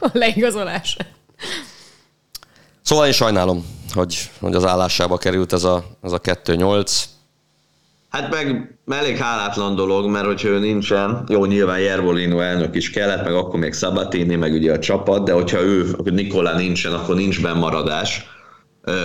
[0.00, 1.04] a leigazolásra.
[2.82, 7.02] Szóval én sajnálom, hogy, hogy az állásába került ez a, ez a 2-8.
[8.12, 13.25] Hát meg elég hálátlan dolog, mert hogyha ő nincsen, jó, nyilván Jervolino elnök is kellett,
[13.25, 17.42] meg akkor még Sabatini, meg ugye a csapat, de hogyha ő, Nikolá nincsen, akkor nincs
[17.42, 18.27] bennmaradás.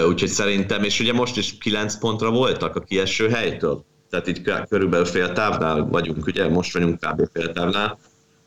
[0.07, 3.83] Úgyhogy szerintem, és ugye most is 9 pontra voltak a kieső helytől.
[4.09, 7.21] Tehát itt körülbelül fél távnál vagyunk, ugye most vagyunk kb.
[7.33, 7.99] fél távnál.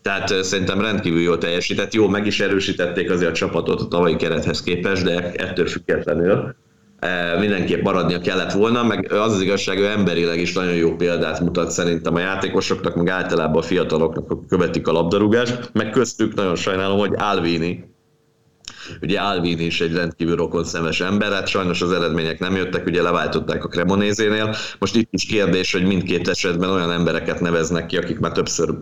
[0.02, 1.94] Tehát szerintem rendkívül jól teljesített.
[1.94, 6.54] Jó, meg is erősítették azért a csapatot a tavalyi kerethez képest, de ettől függetlenül
[7.38, 11.70] mindenképp maradnia kellett volna, meg az az igazság, hogy emberileg is nagyon jó példát mutat
[11.70, 16.98] szerintem a játékosoknak, meg általában a fiataloknak, akik követik a labdarúgást, meg köztük nagyon sajnálom,
[16.98, 17.90] hogy Alvini,
[19.00, 23.02] Ugye Alvin is egy rendkívül rokon szemes ember, hát sajnos az eredmények nem jöttek, ugye
[23.02, 24.54] leváltották a Cremonézénél.
[24.78, 28.74] Most itt is kérdés, hogy mindkét esetben olyan embereket neveznek ki, akik már többször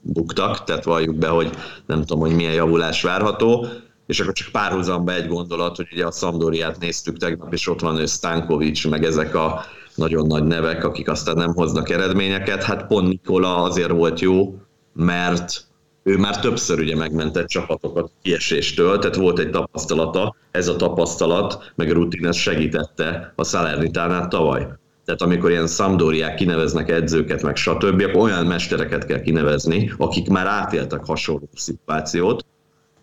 [0.00, 1.50] buktak, tehát valljuk be, hogy
[1.86, 3.66] nem tudom, hogy milyen javulás várható.
[4.06, 7.98] És akkor csak párhuzamba egy gondolat, hogy ugye a Szamdóriát néztük tegnap, és ott van
[7.98, 9.64] ő Stankovics, meg ezek a
[9.94, 12.62] nagyon nagy nevek, akik aztán nem hoznak eredményeket.
[12.62, 14.58] Hát pont Nikola azért volt jó,
[14.92, 15.66] mert
[16.02, 21.90] ő már többször ugye megmentett csapatokat kieséstől, tehát volt egy tapasztalata, ez a tapasztalat, meg
[21.90, 24.68] a rutin, ez segítette a Salernitánát tavaly.
[25.04, 30.46] Tehát amikor ilyen szamdóriák kineveznek edzőket, meg stb., akkor olyan mestereket kell kinevezni, akik már
[30.46, 32.44] átéltek hasonló szituációt,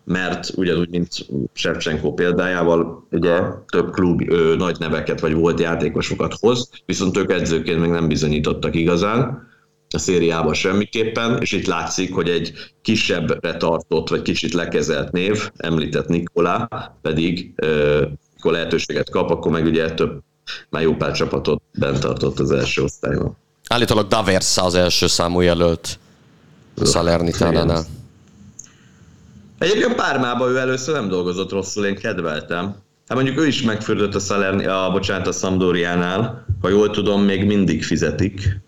[0.04, 6.70] mert ugyanúgy, mint Shevchenko példájával, ugye több klub ö, nagy neveket vagy volt játékosokat hoz,
[6.86, 9.50] viszont ők edzőként még nem bizonyítottak igazán,
[9.94, 16.08] a szériában semmiképpen, és itt látszik, hogy egy kisebbre tartott, vagy kicsit lekezelt név, említett
[16.08, 16.68] Nikolá,
[17.02, 17.52] pedig
[18.38, 20.20] akkor lehetőséget kap, akkor meg ugye több,
[20.68, 23.36] már jó pár csapatot bent tartott az első osztályban.
[23.68, 25.98] Állítólag Daversa az első számú jelölt
[26.84, 27.84] Salernitánánál.
[29.62, 32.64] Egyébként Pármában ő először nem dolgozott rosszul, én kedveltem.
[33.08, 37.44] Hát mondjuk ő is megfürdött a Salerni, a, bocsánat, a Sampdoriánál, ha jól tudom, még
[37.44, 38.60] mindig fizetik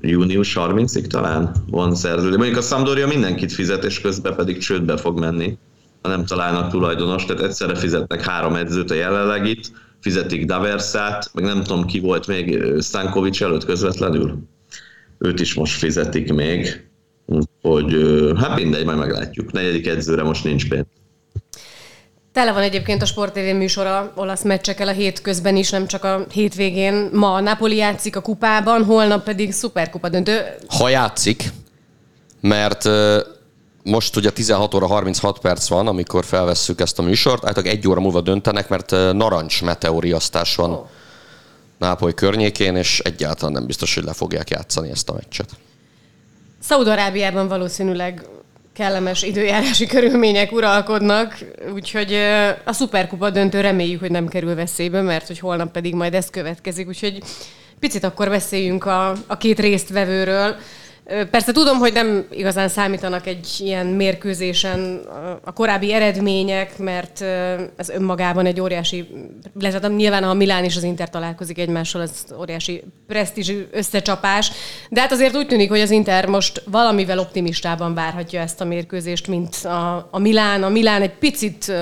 [0.00, 2.36] június 30-ig talán van szerződés.
[2.36, 5.58] Mondjuk a Sampdoria mindenkit fizet, és közben pedig csődbe fog menni,
[6.02, 11.62] ha nem találnak tulajdonos, tehát egyszerre fizetnek három edzőt a jelenlegit, fizetik Daversát, meg nem
[11.62, 14.38] tudom ki volt még Stankovics előtt közvetlenül.
[15.18, 16.89] Őt is most fizetik még,
[17.62, 17.94] hogy
[18.36, 19.52] hát mindegy, majd meglátjuk.
[19.52, 20.86] Negyedik edzőre most nincs pénz.
[22.32, 26.26] Tele van egyébként a Sport TV műsora olasz meccsekkel a hétközben is, nem csak a
[26.32, 27.08] hétvégén.
[27.12, 30.40] Ma a Napoli játszik a kupában, holnap pedig szuperkupa döntő.
[30.68, 31.52] Ha játszik,
[32.40, 32.88] mert
[33.82, 38.00] most ugye 16 óra 36 perc van, amikor felvesszük ezt a műsort, általában egy óra
[38.00, 40.86] múlva döntenek, mert narancs meteoriasztás van oh.
[41.78, 45.50] Nápoly környékén, és egyáltalán nem biztos, hogy le fogják játszani ezt a meccset.
[46.70, 48.22] Szaudarábiában valószínűleg
[48.72, 51.38] kellemes időjárási körülmények uralkodnak,
[51.74, 52.14] úgyhogy
[52.64, 56.88] a szuperkupa döntő reméljük, hogy nem kerül veszélybe, mert hogy holnap pedig majd ez következik,
[56.88, 57.22] úgyhogy
[57.80, 60.56] picit akkor beszéljünk a, a két résztvevőről.
[61.30, 65.00] Persze tudom, hogy nem igazán számítanak egy ilyen mérkőzésen
[65.44, 67.20] a korábbi eredmények, mert
[67.76, 69.08] ez önmagában egy óriási,
[69.60, 74.52] illetve nyilván a Milán és az Inter találkozik egymással, ez óriási presztízs összecsapás,
[74.88, 79.26] de hát azért úgy tűnik, hogy az Inter most valamivel optimistában várhatja ezt a mérkőzést,
[79.26, 80.62] mint a, a Milán.
[80.62, 81.72] A Milán egy picit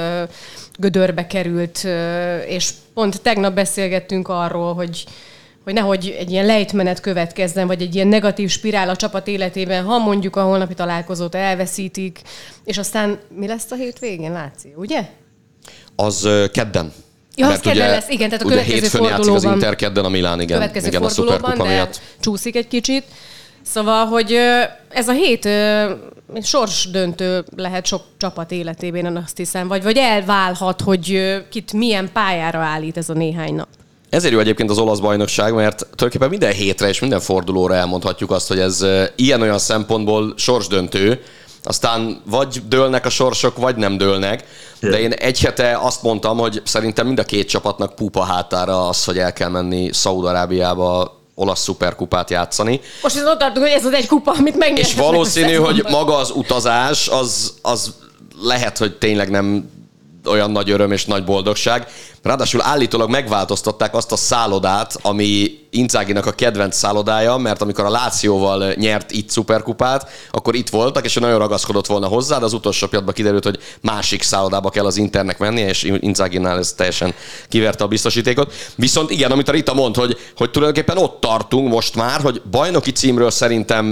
[0.79, 1.87] gödörbe került,
[2.47, 5.05] és pont tegnap beszélgettünk arról, hogy
[5.69, 9.99] hogy nehogy egy ilyen lejtmenet következzen, vagy egy ilyen negatív spirál a csapat életében, ha
[9.99, 12.21] mondjuk a holnapi találkozót elveszítik,
[12.65, 15.09] és aztán mi lesz a hétvégén, Láci, ugye?
[15.97, 16.93] Az kedden.
[17.37, 19.35] Ja, az ugye, lesz, igen, tehát a következő fordulóban.
[19.35, 20.59] az Inter, kedden a Milán, igen.
[20.59, 22.01] Következő igen, a szuperkupa miatt.
[22.21, 23.05] csúszik egy kicsit.
[23.63, 24.33] Szóval, hogy
[24.89, 25.49] ez a hét
[26.43, 32.11] sors döntő lehet sok csapat életében, én azt hiszem, vagy, vagy elválhat, hogy kit milyen
[32.13, 33.69] pályára állít ez a néhány nap.
[34.11, 38.49] Ezért jó egyébként az olasz bajnokság, mert tulajdonképpen minden hétre és minden fordulóra elmondhatjuk azt,
[38.49, 38.85] hogy ez
[39.17, 41.23] ilyen-olyan szempontból sorsdöntő,
[41.63, 44.45] aztán vagy dőlnek a sorsok, vagy nem dőlnek.
[44.81, 49.05] De én egy hete azt mondtam, hogy szerintem mind a két csapatnak pupa hátára az,
[49.05, 52.81] hogy el kell menni Szaúd-Arábiába olasz szuperkupát játszani.
[53.03, 54.87] Most ez ott tartunk, hogy ez az egy kupa, amit megnyertek.
[54.87, 57.95] És valószínű, hogy maga az utazás, az, az
[58.43, 59.71] lehet, hogy tényleg nem
[60.29, 61.87] olyan nagy öröm és nagy boldogság.
[62.23, 68.73] Ráadásul állítólag megváltoztatták azt a szállodát, ami Inzáginak a kedvenc szállodája, mert amikor a Lációval
[68.75, 72.87] nyert itt szuperkupát, akkor itt voltak, és ő nagyon ragaszkodott volna hozzá, de az utolsó
[72.87, 77.15] pillanatban kiderült, hogy másik szállodába kell az Internek menni, és Inzáginál ez teljesen
[77.49, 78.53] kiverte a biztosítékot.
[78.75, 82.93] Viszont igen, amit a Rita mond, hogy, hogy tulajdonképpen ott tartunk most már, hogy bajnoki
[82.93, 83.85] címről szerintem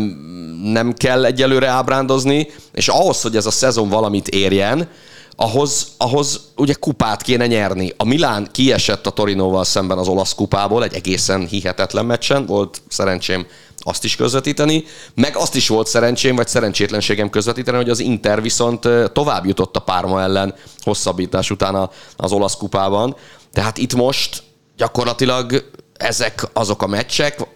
[0.62, 4.88] nem kell egyelőre ábrándozni, és ahhoz, hogy ez a szezon valamit érjen,
[5.36, 7.92] ahhoz, ahhoz ugye kupát kéne nyerni.
[7.96, 13.46] A Milán kiesett a Torinóval szemben az olasz kupából egy egészen hihetetlen meccsen, volt szerencsém
[13.78, 18.88] azt is közvetíteni, meg azt is volt szerencsém, vagy szerencsétlenségem közvetíteni, hogy az Inter viszont
[19.12, 23.16] tovább jutott a Párma ellen hosszabbítás után az olasz kupában.
[23.52, 24.42] Tehát itt most
[24.76, 27.46] gyakorlatilag ezek azok a meccsek,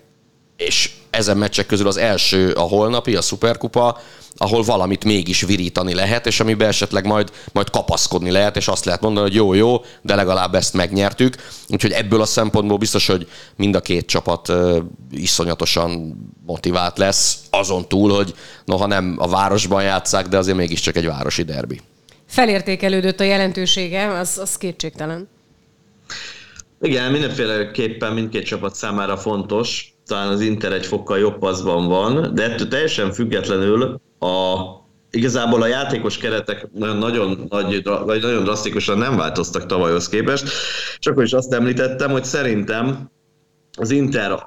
[0.61, 4.01] és ezen meccsek közül az első a holnapi, a szuperkupa,
[4.37, 9.01] ahol valamit mégis virítani lehet, és amiben esetleg majd, majd kapaszkodni lehet, és azt lehet
[9.01, 11.37] mondani, hogy jó, jó, de legalább ezt megnyertük.
[11.69, 14.77] Úgyhogy ebből a szempontból biztos, hogy mind a két csapat uh,
[15.11, 21.07] iszonyatosan motivált lesz, azon túl, hogy noha nem a városban játszák, de azért mégiscsak egy
[21.07, 21.81] városi derbi.
[22.27, 25.29] Felértékelődött a jelentősége, az, az kétségtelen.
[26.81, 32.43] Igen, mindenféleképpen mindkét csapat számára fontos, talán az Inter egy fokkal jobb paszban van, de
[32.43, 34.57] ettől teljesen függetlenül a,
[35.11, 40.45] igazából a játékos keretek nagyon, nagy, vagy nagyon drasztikusan nem változtak tavalyhoz képest,
[40.99, 43.11] és akkor is azt említettem, hogy szerintem
[43.79, 44.47] az Inter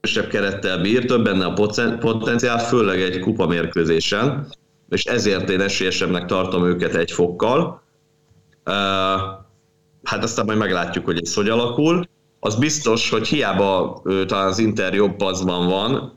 [0.00, 1.52] erősebb kerettel bír, több benne a
[1.98, 4.46] potenciál, főleg egy kupa mérkőzésen,
[4.88, 7.82] és ezért én esélyesebbnek tartom őket egy fokkal.
[10.02, 12.08] Hát aztán majd meglátjuk, hogy ez hogy alakul
[12.40, 16.16] az biztos, hogy hiába ő, talán az Inter jobb paszban van,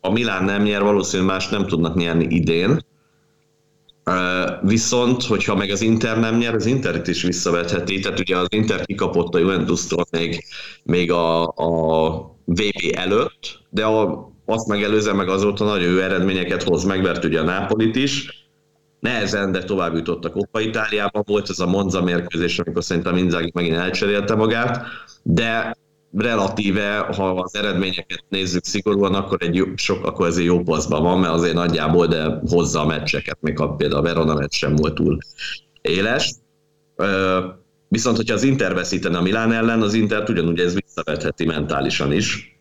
[0.00, 2.86] a Milán nem nyer, valószínűleg más nem tudnak nyerni idén.
[4.62, 8.00] Viszont, hogyha meg az Inter nem nyer, az Interit is visszavetheti.
[8.00, 10.44] Tehát ugye az Inter kikapott a Juventus-tól még,
[10.82, 16.84] még a, a VB előtt, de a, azt megelőzően meg azóta nagyon jó eredményeket hoz,
[16.84, 18.47] megvert ugye a Nápolit is,
[19.00, 21.22] nehezen, de tovább a Coppa Itáliában.
[21.26, 24.86] Volt ez a Monza mérkőzés, amikor szerintem Inzaghi megint elcserélte magát,
[25.22, 25.76] de
[26.16, 31.32] relatíve, ha az eredményeket nézzük szigorúan, akkor, egy sok, akkor egy jó paszban van, mert
[31.32, 35.18] azért nagyjából, de hozza a meccseket, még a, például a Verona meccs sem volt túl
[35.80, 36.34] éles.
[37.88, 42.57] Viszont, hogyha az Inter veszítene a Milán ellen, az Inter ugyanúgy ez visszavetheti mentálisan is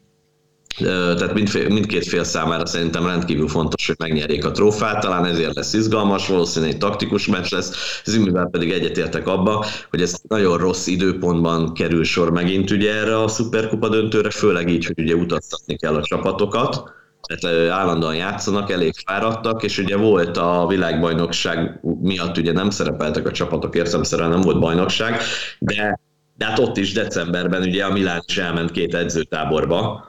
[0.78, 1.34] tehát
[1.68, 6.74] mindkét fél számára szerintem rendkívül fontos, hogy megnyerjék a trófát, talán ezért lesz izgalmas, valószínűleg
[6.74, 12.32] egy taktikus meccs lesz, Zimivel pedig egyetértek abba, hogy ez nagyon rossz időpontban kerül sor
[12.32, 16.96] megint ugye erre a szuperkupa döntőre, főleg így, hogy ugye utaztatni kell a csapatokat,
[17.28, 23.32] tehát állandóan játszanak, elég fáradtak, és ugye volt a világbajnokság miatt ugye nem szerepeltek a
[23.32, 25.22] csapatok, értelemszerűen nem volt bajnokság,
[25.60, 26.00] de,
[26.38, 30.06] de hát ott is decemberben ugye a Milán is elment két edzőtáborba,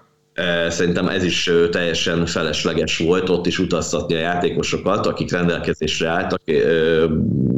[0.68, 6.43] Szerintem ez is teljesen felesleges volt, ott is utaztatni a játékosokat, akik rendelkezésre álltak.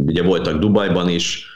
[0.06, 1.46] Ugye voltak Dubajban is,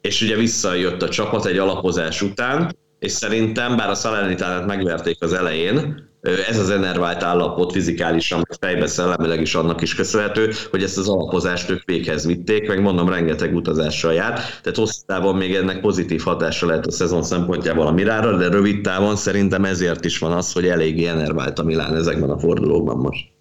[0.00, 5.32] és ugye visszajött a csapat egy alapozás után, és szerintem, bár a Salernitánát megverték az
[5.32, 11.08] elején, ez az enervált állapot fizikálisan, fejbe szellemileg is annak is köszönhető, hogy ezt az
[11.08, 16.22] alapozást ők véghez vitték, meg mondom, rengeteg utazással jár, tehát hosszú távon még ennek pozitív
[16.22, 20.52] hatása lehet a szezon szempontjából a Mirára, de rövid távon szerintem ezért is van az,
[20.52, 23.37] hogy eléggé enervált a Milán ezekben a fordulókban most.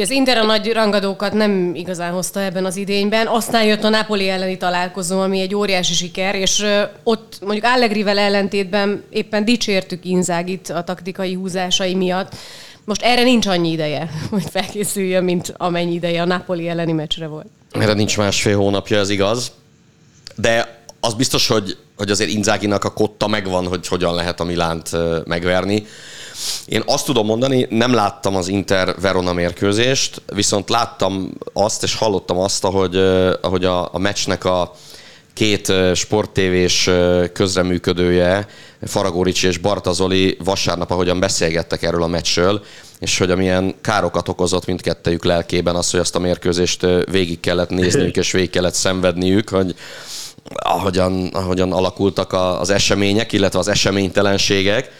[0.00, 4.28] Az Inter a nagy rangadókat nem igazán hozta ebben az idényben, aztán jött a Napoli
[4.28, 6.64] elleni találkozó, ami egy óriási siker, és
[7.02, 12.34] ott mondjuk Allegrivel ellentétben éppen dicsértük Inzágit a taktikai húzásai miatt.
[12.84, 17.46] Most erre nincs annyi ideje, hogy felkészüljön, mint amennyi ideje a Napoli elleni meccsre volt.
[17.70, 19.52] Erre nincs másfél hónapja, ez igaz.
[20.36, 24.90] De az biztos, hogy, hogy azért Inzáginak a kotta megvan, hogy hogyan lehet a Milánt
[25.24, 25.86] megverni.
[26.66, 32.64] Én azt tudom mondani, nem láttam az Inter-Verona mérkőzést, viszont láttam azt, és hallottam azt,
[32.64, 32.96] ahogy,
[33.40, 34.72] ahogy a, a meccsnek a
[35.34, 36.90] két sporttévés
[37.32, 38.46] közreműködője,
[38.82, 42.64] Faragoricsi és Bartazoli vasárnap, ahogyan beszélgettek erről a meccsről,
[42.98, 48.16] és hogy amilyen károkat okozott mindkettejük lelkében az, hogy azt a mérkőzést végig kellett nézniük,
[48.22, 49.74] és végig kellett szenvedniük, hogy
[50.54, 54.90] ahogyan, ahogyan alakultak az események, illetve az eseménytelenségek,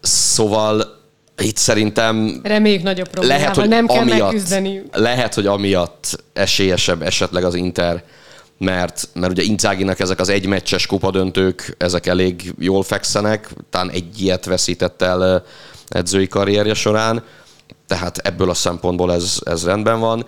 [0.00, 0.98] Szóval
[1.38, 2.40] itt szerintem...
[2.42, 4.82] Reméljük nagyobb problémával lehet, hogy nem kell amiatt, megküzdeni.
[4.92, 8.04] Lehet, hogy amiatt esélyesebb esetleg az Inter,
[8.58, 14.44] mert, mert ugye Inzáginak ezek az egymeccses kupadöntők, ezek elég jól fekszenek, talán egy ilyet
[14.44, 15.44] veszített el
[15.88, 17.22] edzői karrierje során,
[17.86, 20.26] tehát ebből a szempontból ez, ez rendben van.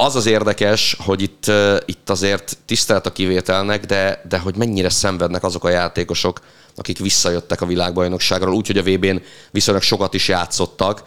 [0.00, 1.50] Az az érdekes, hogy itt,
[1.84, 6.40] itt azért tisztelt a kivételnek, de, de hogy mennyire szenvednek azok a játékosok,
[6.76, 11.02] akik visszajöttek a világbajnokságról, úgyhogy a VB-n viszonylag sokat is játszottak.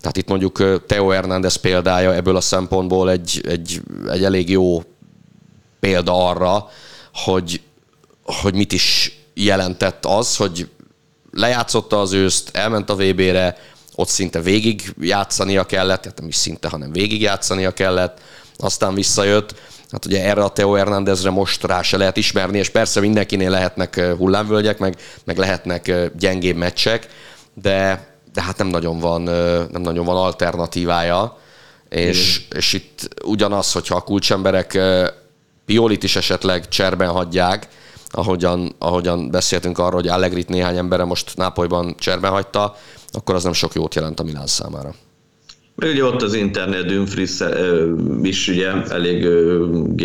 [0.00, 4.82] Tehát itt mondjuk Teo Hernández példája ebből a szempontból egy, egy, egy elég jó
[5.80, 6.68] példa arra,
[7.12, 7.60] hogy,
[8.22, 10.68] hogy mit is jelentett az, hogy
[11.32, 13.56] lejátszotta az őszt, elment a VB-re,
[13.96, 18.20] ott szinte végig játszania kellett, tehát nem is szinte, hanem végig játszania kellett,
[18.56, 19.54] aztán visszajött,
[19.90, 24.00] Hát ugye erre a Teo Hernándezre most rá se lehet ismerni, és persze mindenkinél lehetnek
[24.18, 27.08] hullámvölgyek, meg, meg lehetnek gyengébb meccsek,
[27.54, 29.22] de, de hát nem nagyon van,
[29.72, 31.38] nem nagyon van alternatívája.
[31.88, 34.78] És, és itt ugyanaz, hogyha a kulcsemberek
[35.66, 37.68] Piolit is esetleg cserben hagyják,
[38.10, 42.76] ahogyan, ahogyan beszéltünk arról, hogy Allegrit néhány embere most Nápolyban cserben hagyta,
[43.16, 44.94] akkor az nem sok jót jelent a Milán számára.
[45.74, 47.30] Meg ugye ott az internet Dumfries
[48.22, 49.28] is ugye elég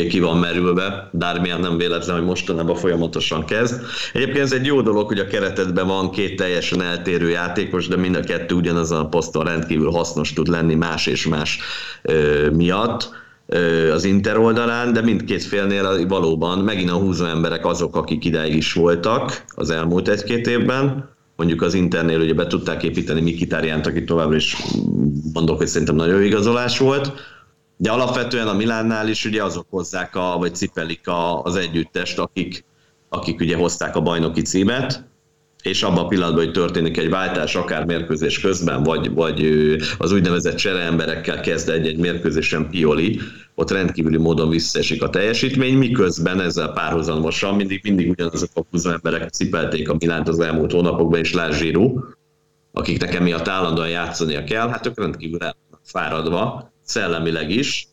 [0.09, 3.81] ki van merülve, Darmian nem véletlen, hogy mostanában folyamatosan kezd.
[4.13, 8.15] Egyébként ez egy jó dolog, hogy a keretedben van két teljesen eltérő játékos, de mind
[8.15, 11.59] a kettő ugyanazon a poszton rendkívül hasznos tud lenni más és más
[12.51, 13.09] miatt
[13.93, 18.73] az Inter oldalán, de mindkét félnél valóban megint a húzó emberek azok, akik ideig is
[18.73, 21.09] voltak az elmúlt egy-két évben,
[21.41, 24.55] mondjuk az Internél ugye be tudták építeni Mikitárjánt, aki továbbra is
[25.33, 27.11] mondok, hogy szerintem nagyon jó igazolás volt,
[27.77, 32.65] de alapvetően a Milánnál is ugye azok hozzák, a, vagy cipelik a, az együttest, akik,
[33.09, 35.09] akik ugye hozták a bajnoki címet,
[35.61, 39.45] és abban a pillanatban, hogy történik egy váltás, akár mérkőzés közben, vagy, vagy
[39.97, 43.19] az úgynevezett csereemberekkel kezd egy-egy mérkőzésen Pioli,
[43.55, 49.29] ott rendkívüli módon visszaesik a teljesítmény, miközben ezzel párhuzamosan mindig, mindig ugyanazok a húzó emberek
[49.29, 52.03] cipelték a Milánt az elmúlt hónapokban, és Lázsírú,
[52.71, 57.87] akiknek emiatt állandóan játszania kell, hát ők rendkívül el fáradva, szellemileg is,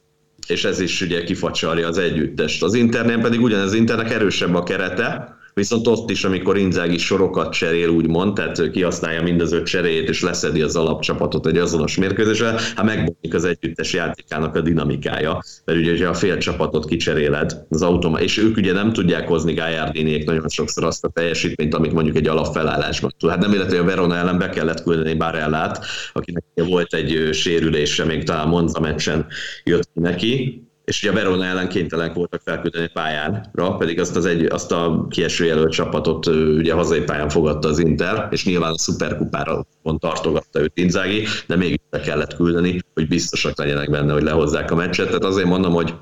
[0.47, 2.63] és ez is ugye kifacsarja az együttest.
[2.63, 7.89] Az Internél pedig ugyanez Internek erősebb a kerete, Viszont ott is, amikor Inzági sorokat cserél,
[7.89, 12.85] úgymond, tehát kihasználja mind az öt cseréjét, és leszedi az alapcsapatot egy azonos mérkőzésre, hát
[12.85, 18.39] megbomlik az együttes játékának a dinamikája, mert ugye a fél csapatot kicseréled az automa, és
[18.39, 23.15] ők ugye nem tudják hozni Gájárdiniék nagyon sokszor azt a teljesítményt, amit mondjuk egy alapfelállásban
[23.19, 23.31] tud.
[23.31, 28.25] Hát nem illetve, a Verona ellen be kellett küldeni Barellát, akinek volt egy sérülése, még
[28.25, 29.27] talán Monza meccsen
[29.65, 34.45] jött neki, és ugye a Verona ellen kénytelen voltak felküldeni pályára, pedig azt, az egy,
[34.45, 39.67] azt a kieső jelölt csapatot ugye hazai pályán fogadta az Inter, és nyilván a szuperkupára
[39.83, 44.71] pont tartogatta őt Inzági, de mégis be kellett küldeni, hogy biztosak legyenek benne, hogy lehozzák
[44.71, 45.07] a meccset.
[45.07, 45.95] Tehát azért mondom, hogy,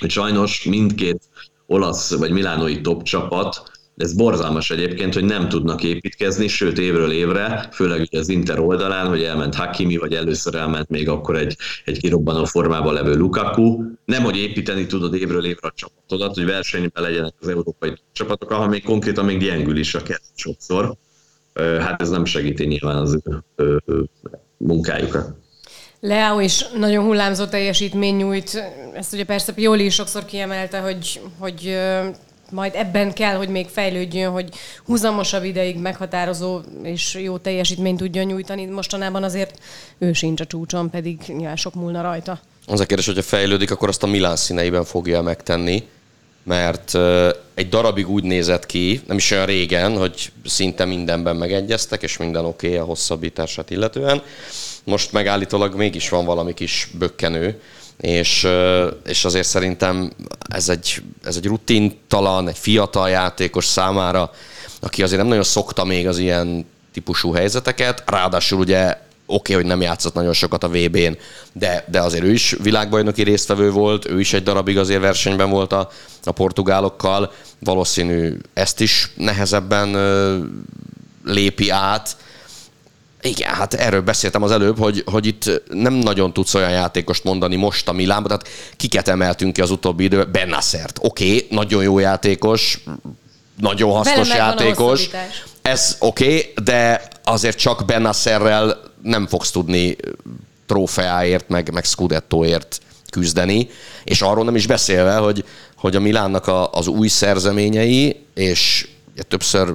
[0.00, 1.22] hogy sajnos mindkét
[1.66, 3.62] olasz vagy milánói top csapat
[4.02, 9.06] ez borzalmas egyébként, hogy nem tudnak építkezni, sőt évről évre, főleg ugye az Inter oldalán,
[9.06, 13.82] hogy elment Hakimi, vagy először elment még akkor egy, egy kirobbanó formában levő Lukaku.
[14.04, 18.68] Nem, hogy építeni tudod évről évre a csapatodat, hogy versenyben legyenek az európai csapatok, ahol
[18.68, 20.94] még konkrétan még gyengül is a kert sokszor.
[21.54, 23.18] Hát ez nem segíti nyilván az
[23.56, 24.08] ő
[24.56, 25.40] munkájukat.
[26.00, 28.62] Leao is nagyon hullámzó teljesítmény nyújt.
[28.94, 31.76] Ezt ugye persze Pioli is sokszor kiemelte, hogy, hogy
[32.52, 34.48] majd ebben kell, hogy még fejlődjön, hogy
[34.84, 38.64] húzamosabb ideig meghatározó és jó teljesítményt tudjon nyújtani.
[38.64, 39.58] Mostanában azért
[39.98, 42.40] ő sincs a csúcson, pedig nyilván sok múlna rajta.
[42.66, 45.88] Az a kérdés, hogyha fejlődik, akkor azt a Milán színeiben fogja megtenni,
[46.42, 46.94] mert
[47.54, 52.44] egy darabig úgy nézett ki, nem is olyan régen, hogy szinte mindenben megegyeztek, és minden
[52.44, 54.22] oké okay a hosszabbítását illetően.
[54.84, 57.60] Most megállítólag mégis van valami kis bökkenő,
[58.02, 58.48] és,
[59.06, 60.12] és azért szerintem
[60.48, 64.30] ez egy, ez egy rutintalan, egy fiatal játékos számára,
[64.80, 68.86] aki azért nem nagyon szokta még az ilyen típusú helyzeteket, ráadásul ugye
[69.26, 71.16] oké, okay, hogy nem játszott nagyon sokat a VB-n,
[71.52, 75.72] de, de azért ő is világbajnoki résztvevő volt, ő is egy darabig azért versenyben volt
[75.72, 75.90] a,
[76.24, 80.38] a portugálokkal, valószínű ezt is nehezebben ö,
[81.24, 82.16] lépi át,
[83.22, 87.56] igen, hát erről beszéltem az előbb, hogy, hogy itt nem nagyon tudsz olyan játékost mondani
[87.56, 90.32] most a Milánban, tehát kiket emeltünk ki az utóbbi időben?
[90.32, 90.98] Bennaszert.
[91.02, 92.84] Oké, okay, nagyon jó játékos,
[93.60, 95.08] nagyon hasznos játékos.
[95.62, 99.96] Ez oké, okay, de azért csak Bennacerrel nem fogsz tudni
[100.66, 103.68] trófeáért, meg, meg Scudettoért küzdeni,
[104.04, 105.44] és arról nem is beszélve, hogy,
[105.76, 109.74] hogy a Milánnak a, az új szerzeményei, és ugye többször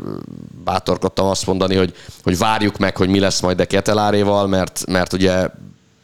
[0.67, 1.93] bátorkodtam azt mondani, hogy,
[2.23, 5.47] hogy várjuk meg, hogy mi lesz majd a Keteláréval, mert, mert ugye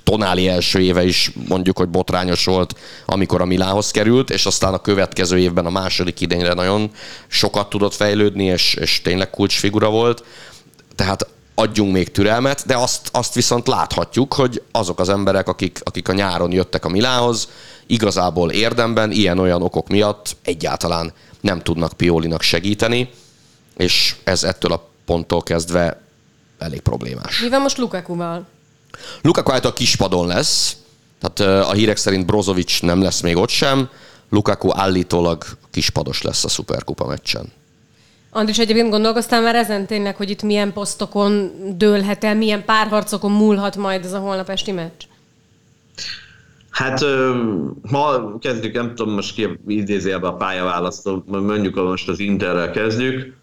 [0.04, 4.82] Tonáli első éve is mondjuk, hogy botrányos volt, amikor a Milához került, és aztán a
[4.82, 6.92] következő évben a második idényre nagyon
[7.28, 10.24] sokat tudott fejlődni, és, és tényleg kulcsfigura volt.
[10.96, 16.08] Tehát adjunk még türelmet, de azt, azt viszont láthatjuk, hogy azok az emberek, akik, akik
[16.08, 17.48] a nyáron jöttek a Milához,
[17.88, 23.10] igazából érdemben ilyen-olyan okok miatt egyáltalán nem tudnak Piolinak segíteni
[23.78, 26.02] és ez ettől a ponttól kezdve
[26.58, 27.40] elég problémás.
[27.40, 28.46] Mi van most Lukaku-val?
[29.22, 30.76] Lukaku által kispadon lesz,
[31.20, 33.90] tehát a hírek szerint Brozovic nem lesz még ott sem,
[34.30, 37.52] Lukaku állítólag kispados lesz a Superkupa meccsen.
[38.30, 43.76] Andris, egyébként gondolkoztál már ezen tényleg, hogy itt milyen posztokon dőlhet el, milyen párharcokon múlhat
[43.76, 45.04] majd ez a holnap esti meccs?
[46.70, 47.06] Hát
[47.82, 53.36] ma kezdjük, nem tudom most ki idézi ebbe a pályaválasztó, mondjuk most az Interrel kezdjük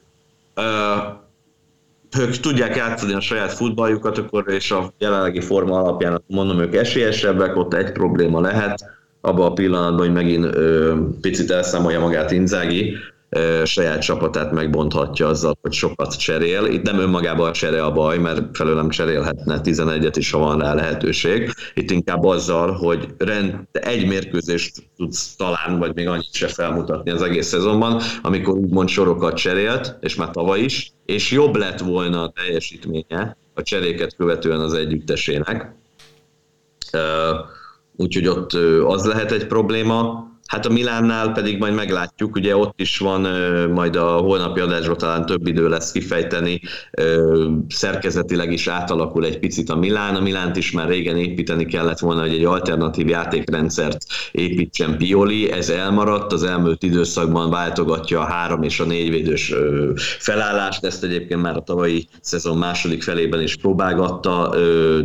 [2.19, 7.57] ők tudják játszani a saját futballjukat, akkor és a jelenlegi forma alapján mondom, ők esélyesebbek,
[7.57, 8.85] ott egy probléma lehet,
[9.21, 12.97] abban a pillanatban, hogy megint ö, picit elszámolja magát Inzági,
[13.65, 16.65] saját csapatát megbonthatja azzal, hogy sokat cserél.
[16.65, 20.75] Itt nem önmagában a csere a baj, mert felőlem cserélhetne 11-et is, ha van rá
[20.75, 21.55] lehetőség.
[21.75, 27.23] Itt inkább azzal, hogy rend, egy mérkőzést tudsz talán, vagy még annyit se felmutatni az
[27.23, 32.33] egész szezonban, amikor úgymond sorokat cserélt, és már tavaly is, és jobb lett volna a
[32.35, 35.75] teljesítménye a cseréket követően az együttesének.
[37.97, 38.53] Úgyhogy ott
[38.87, 40.30] az lehet egy probléma.
[40.51, 43.21] Hát a Milánnál pedig majd meglátjuk, ugye ott is van
[43.73, 46.61] majd a holnapi adásban talán több idő lesz kifejteni,
[47.69, 50.15] szerkezetileg is átalakul egy picit a Milán.
[50.15, 55.69] A Milánt is már régen építeni kellett volna, hogy egy alternatív játékrendszert építsen Pioli, ez
[55.69, 59.55] elmaradt, az elmúlt időszakban váltogatja a három és a négyvédős
[60.19, 64.55] felállást, ezt egyébként már a tavalyi szezon második felében is próbálgatta,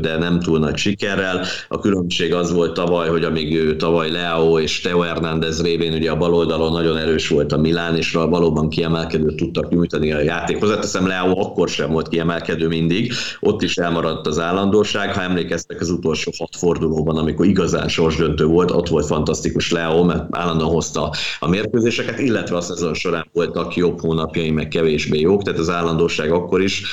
[0.01, 1.45] de nem túl nagy sikerrel.
[1.67, 6.11] A különbség az volt tavaly, hogy amíg tavaly Leo és Teo Hernán Fernández révén ugye
[6.11, 10.69] a baloldalon nagyon erős volt a Milán, és valóban kiemelkedő tudtak nyújtani a játékhoz.
[10.69, 15.13] Teszem Leo akkor sem volt kiemelkedő mindig, ott is elmaradt az állandóság.
[15.13, 20.25] Ha emlékeztek az utolsó hat fordulóban, amikor igazán sorsdöntő volt, ott volt fantasztikus Leo, mert
[20.31, 25.59] állandóan hozta a mérkőzéseket, illetve a szezon során voltak jobb hónapjai, meg kevésbé jók, tehát
[25.59, 26.83] az állandóság akkor is,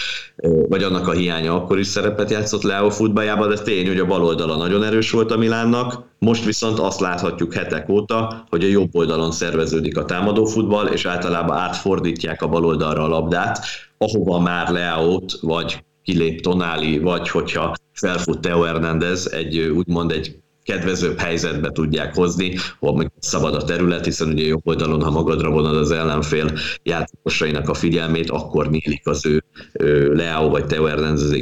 [0.69, 4.57] vagy annak a hiánya akkor is szerepet játszott Leo futballjában, de tény, hogy a baloldala
[4.57, 9.33] nagyon erős volt a Milánnak, most viszont azt láthatjuk hetek óta, hogy a jobb oldalon
[9.33, 13.65] szerveződik a támadófutball, és általában átfordítják a bal oldalra a labdát,
[13.99, 21.19] ahova már Leaót, vagy kilép Tonáli, vagy hogyha felfut Teo Hernández, egy úgymond egy kedvezőbb
[21.19, 25.91] helyzetbe tudják hozni, ahol szabad a terület, hiszen ugye jobb oldalon, ha magadra vonad az
[25.91, 26.53] ellenfél
[26.83, 31.35] játékosainak a figyelmét, akkor nyílik az ő, ő Leao vagy Teo Hernández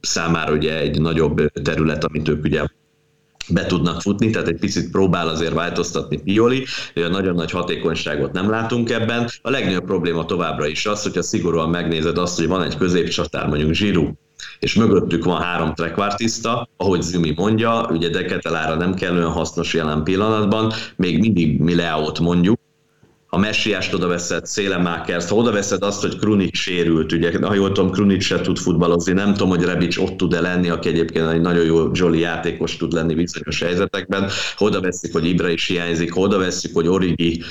[0.00, 2.62] számára ugye egy nagyobb terület, amit ők ugye
[3.48, 6.64] be tudnak futni, tehát egy picit próbál azért változtatni Pioli,
[6.94, 9.28] de nagyon nagy hatékonyságot nem látunk ebben.
[9.42, 13.72] A legnagyobb probléma továbbra is az, hogyha szigorúan megnézed azt, hogy van egy középcsatár, mondjuk
[13.72, 14.12] Zsirú,
[14.58, 20.04] és mögöttük van három trekvártiszta, ahogy Zümi mondja, ugye Deketelára nem kell olyan hasznos jelen
[20.04, 22.58] pillanatban, még mindig mi Leaot mondjuk,
[23.34, 27.72] a Messiást oda veszed, Szélemákert, ha oda veszed azt, hogy Krunic sérült, ugye, ha jól
[27.72, 31.40] tudom, Krunic se tud futballozni, nem tudom, hogy Rebic ott tud-e lenni, aki egyébként egy
[31.40, 36.12] nagyon jó Jolly játékos tud lenni bizonyos helyzetekben, ha oda veszik, hogy Ibra is hiányzik,
[36.12, 37.42] ha oda veszik, hogy Origi,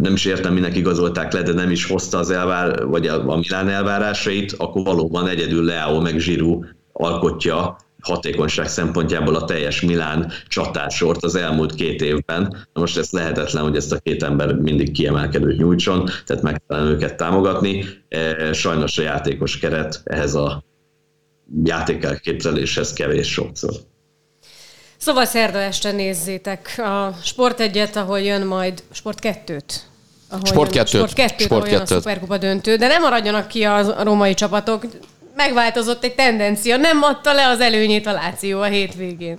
[0.00, 3.68] nem is értem, minek igazolták le, de nem is hozta az elvár, vagy a, Milán
[3.68, 11.34] elvárásait, akkor valóban egyedül Leao meg Zsirú alkotja hatékonyság szempontjából a teljes Milán csatársort az
[11.34, 12.66] elmúlt két évben.
[12.72, 16.90] Na most ez lehetetlen, hogy ezt a két ember mindig kiemelkedőt nyújtson, tehát meg kellene
[16.90, 17.84] őket támogatni.
[18.08, 20.64] E, sajnos a játékos keret ehhez a
[21.64, 23.72] játékelképzeléshez kevés sokszor.
[24.96, 29.62] Szóval szerda este nézzétek a Sport egyet, ahol jön majd Sport 2-t.
[30.28, 33.64] Ahol Sport 2 Sport 2 Sport ahol jön a Superkupa döntő, de nem maradjanak ki
[33.64, 34.84] a romai csapatok,
[35.34, 39.38] megváltozott egy tendencia, nem adta le az előnyét a Láció a hétvégén.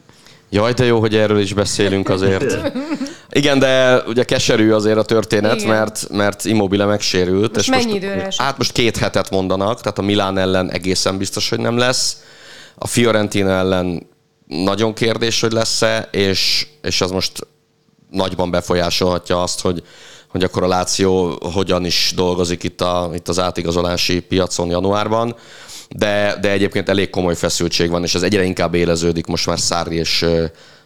[0.49, 2.71] Jaj, de jó, hogy erről is beszélünk azért.
[3.29, 5.67] Igen, de ugye keserű azért a történet, Igen.
[5.67, 7.55] mert, mert Immobile megsérült.
[7.55, 11.17] Most és mennyi most, időre Hát most két hetet mondanak, tehát a Milán ellen egészen
[11.17, 12.17] biztos, hogy nem lesz.
[12.75, 14.07] A Fiorentina ellen
[14.47, 17.47] nagyon kérdés, hogy lesz-e, és, és az most
[18.09, 19.83] nagyban befolyásolhatja azt, hogy,
[20.27, 25.35] hogy akkor a Láció hogyan is dolgozik itt, a, itt az átigazolási piacon januárban
[25.95, 29.95] de, de egyébként elég komoly feszültség van, és ez egyre inkább éleződik most már Szári
[29.95, 30.25] és,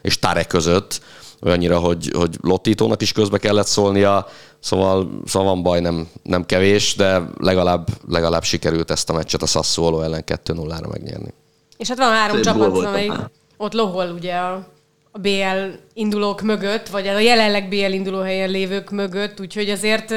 [0.02, 1.02] és Tare között,
[1.42, 4.28] olyannyira, hogy, hogy Lottítónak is közbe kellett szólnia,
[4.60, 9.46] szóval, szóval van baj, nem, nem kevés, de legalább, legalább sikerült ezt a meccset a
[9.46, 11.34] Sassuolo ellen 2-0-ra megnyerni.
[11.78, 13.14] És hát van három csapat, amelyik
[13.58, 14.68] ott lohol ugye a,
[15.12, 20.14] a BL indulók mögött, vagy a jelenleg BL induló helyen lévők mögött, úgyhogy azért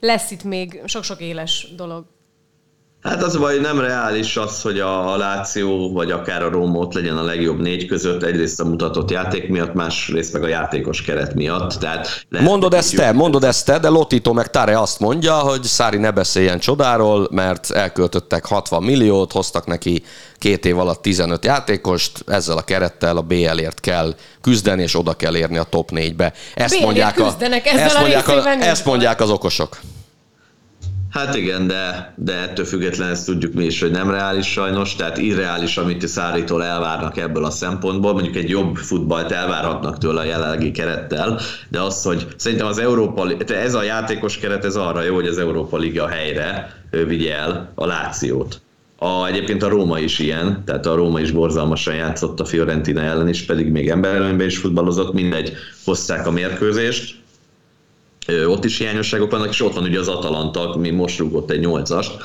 [0.00, 2.04] lesz itt még sok-sok éles dolog.
[3.06, 7.16] Hát az baj, nem reális az, hogy a Láció vagy akár a Róma ott legyen
[7.16, 11.72] a legjobb négy között, egyrészt a mutatott játék miatt, másrészt meg a játékos keret miatt.
[11.72, 15.62] Tehát lehet, mondod ezt te, mondod ezt te, de Lotito meg Tare azt mondja, hogy
[15.62, 20.02] Szári ne beszéljen csodáról, mert elköltöttek 60 milliót, hoztak neki
[20.38, 25.36] két év alatt 15 játékost, ezzel a kerettel a BL-ért kell küzdeni, és oda kell
[25.36, 26.32] érni a top 4-be.
[26.54, 29.78] Ezt mondják, a, ezt, mondják a, ezt mondják az okosok.
[31.16, 35.18] Hát igen, de, de ettől függetlenül ezt tudjuk mi is, hogy nem reális sajnos, tehát
[35.18, 38.12] irreális, amit a Szárítól elvárnak ebből a szempontból.
[38.12, 43.28] Mondjuk egy jobb futballt elvárhatnak tőle a jelenlegi kerettel, de az, hogy szerintem az Európa,
[43.46, 47.86] ez a játékos keret, ez arra jó, hogy az Európa Liga helyre vigye el a
[47.86, 48.60] Lációt.
[48.98, 53.28] A, egyébként a Róma is ilyen, tehát a Róma is borzalmasan játszott a Fiorentina ellen
[53.28, 55.52] is, pedig még emberelőnyben is futballozott, mindegy,
[55.84, 57.14] hozták a mérkőzést,
[58.46, 62.16] ott is hiányosságok vannak, és ott van ugye az Atalanta, mi most rúgott egy nyolcast.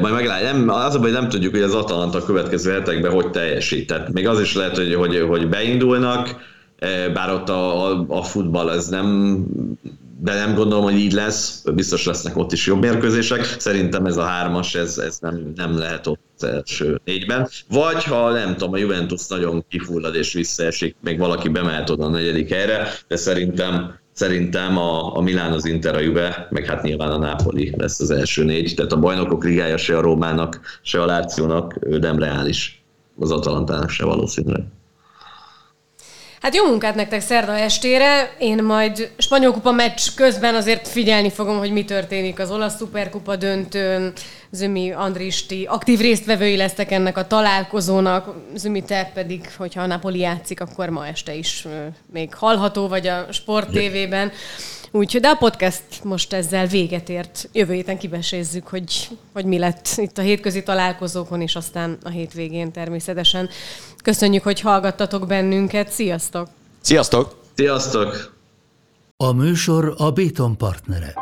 [0.00, 3.30] Majd meglátjuk, nem, az a baj, nem tudjuk, hogy az Atalanta a következő hetekben hogy
[3.30, 3.86] teljesít.
[3.86, 6.36] Tehát még az is lehet, hogy, hogy, hogy beindulnak,
[7.12, 9.38] bár ott a, a, a futball ez nem
[10.24, 13.44] de nem gondolom, hogy így lesz, biztos lesznek ott is jobb mérkőzések.
[13.44, 17.48] Szerintem ez a hármas, ez, ez nem, nem lehet ott az első négyben.
[17.68, 22.08] Vagy ha nem tudom, a Juventus nagyon kifullad és visszaesik, még valaki bemehet oda a
[22.08, 27.10] negyedik helyre, de szerintem Szerintem a, a Milán, az Inter, a Juve, meg hát nyilván
[27.10, 28.74] a Napoli lesz az első négy.
[28.76, 32.82] Tehát a bajnokok ligája se a Rómának, se a Lációnak nem reális.
[33.18, 34.64] Az Atalantának se valószínűleg.
[36.44, 38.34] Hát jó munkát nektek szerda estére.
[38.38, 43.36] Én majd spanyol kupa meccs közben azért figyelni fogom, hogy mi történik az olasz szuperkupa
[43.36, 44.12] döntőn.
[44.50, 48.34] Zümi, Andristi aktív résztvevői lesztek ennek a találkozónak.
[48.54, 51.66] Zümi, te pedig, hogyha a Napoli játszik, akkor ma este is
[52.12, 54.32] még hallható vagy a Sport TV-ben.
[54.96, 57.48] Úgyhogy, de a podcast most ezzel véget ért.
[57.52, 62.72] Jövő héten kibesézzük, hogy, hogy mi lett itt a hétközi találkozókon, és aztán a hétvégén
[62.72, 63.48] természetesen.
[64.02, 65.90] Köszönjük, hogy hallgattatok bennünket.
[65.90, 66.48] Sziasztok!
[66.80, 67.36] Sziasztok!
[67.54, 68.34] Sziasztok!
[69.16, 71.14] A műsor a Béton partnere.